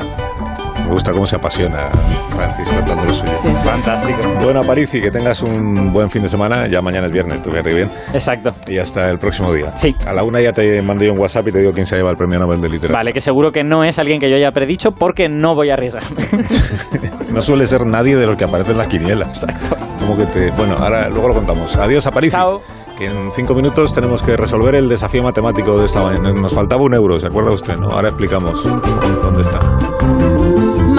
Me 0.85 0.93
gusta 0.93 1.13
cómo 1.13 1.27
se 1.27 1.37
apasiona 1.37 1.91
Francis 2.31 2.69
contando 2.69 3.05
lo 3.05 3.15
suyo. 3.15 3.33
Sí, 3.37 3.49
sí. 3.49 3.55
Fantástico. 3.65 4.19
Bueno, 4.43 4.63
Parisi, 4.63 5.01
que 5.01 5.11
tengas 5.11 5.43
un 5.43 5.93
buen 5.93 6.11
fin 6.11 6.23
de 6.23 6.29
semana. 6.29 6.67
Ya 6.67 6.81
mañana 6.81 7.07
es 7.07 7.13
viernes, 7.13 7.43
tú 7.43 7.51
fíjate 7.51 7.75
bien. 7.75 7.91
Exacto. 8.13 8.51
Y 8.67 8.79
hasta 8.79 9.11
el 9.11 9.19
próximo 9.19 9.53
día. 9.53 9.77
Sí. 9.77 9.95
A 10.07 10.13
la 10.13 10.23
una 10.25 10.41
ya 10.41 10.53
te 10.53 10.81
mando 10.83 11.05
yo 11.05 11.13
un 11.13 11.19
WhatsApp 11.19 11.49
y 11.49 11.53
te 11.53 11.59
digo 11.59 11.73
quién 11.73 11.87
se 11.87 11.97
lleva 11.97 12.11
el 12.11 12.17
premio 12.17 12.39
Nobel 12.39 12.61
de 12.61 12.69
Literatura. 12.69 12.99
Vale, 12.99 13.13
que 13.13 13.21
seguro 13.21 13.53
que 13.53 13.63
no 13.65 13.85
es 13.85 13.99
alguien 13.99 14.19
que 14.21 14.31
yo 14.31 14.37
haya 14.37 14.51
predicho 14.51 14.93
porque 14.93 15.29
no 15.29 15.55
voy 15.55 15.71
a 15.71 15.75
arriesgarme. 15.75 16.23
No 17.29 17.43
suele 17.43 17.67
ser 17.67 17.85
nadie 17.87 18.17
de 18.17 18.27
los 18.27 18.37
que 18.37 18.45
aparece 18.45 18.73
en 18.73 18.79
las 18.79 18.89
quinielas. 18.89 19.29
Exacto. 19.45 19.77
Como 20.01 20.17
que 20.17 20.25
te... 20.27 20.51
Bueno, 20.53 20.75
ahora 20.79 21.09
luego 21.11 21.29
lo 21.29 21.35
contamos. 21.35 21.77
Adiós, 21.77 22.07
Aparici. 22.07 22.35
Chao. 22.35 22.63
Que 22.97 23.07
en 23.07 23.31
cinco 23.33 23.55
minutos 23.55 23.93
tenemos 23.95 24.23
que 24.23 24.37
resolver 24.37 24.75
el 24.75 24.89
desafío 24.89 25.23
matemático 25.23 25.79
de 25.79 25.85
esta 25.87 26.03
mañana. 26.03 26.33
Nos 26.33 26.53
faltaba 26.55 26.83
un 26.83 26.95
euro, 26.95 27.21
¿se 27.21 27.27
acuerda 27.27 27.53
usted? 27.53 27.77
¿no? 27.77 27.89
Ahora 27.91 28.09
explicamos 28.09 28.65
dónde 28.65 29.43
está. 29.43 29.61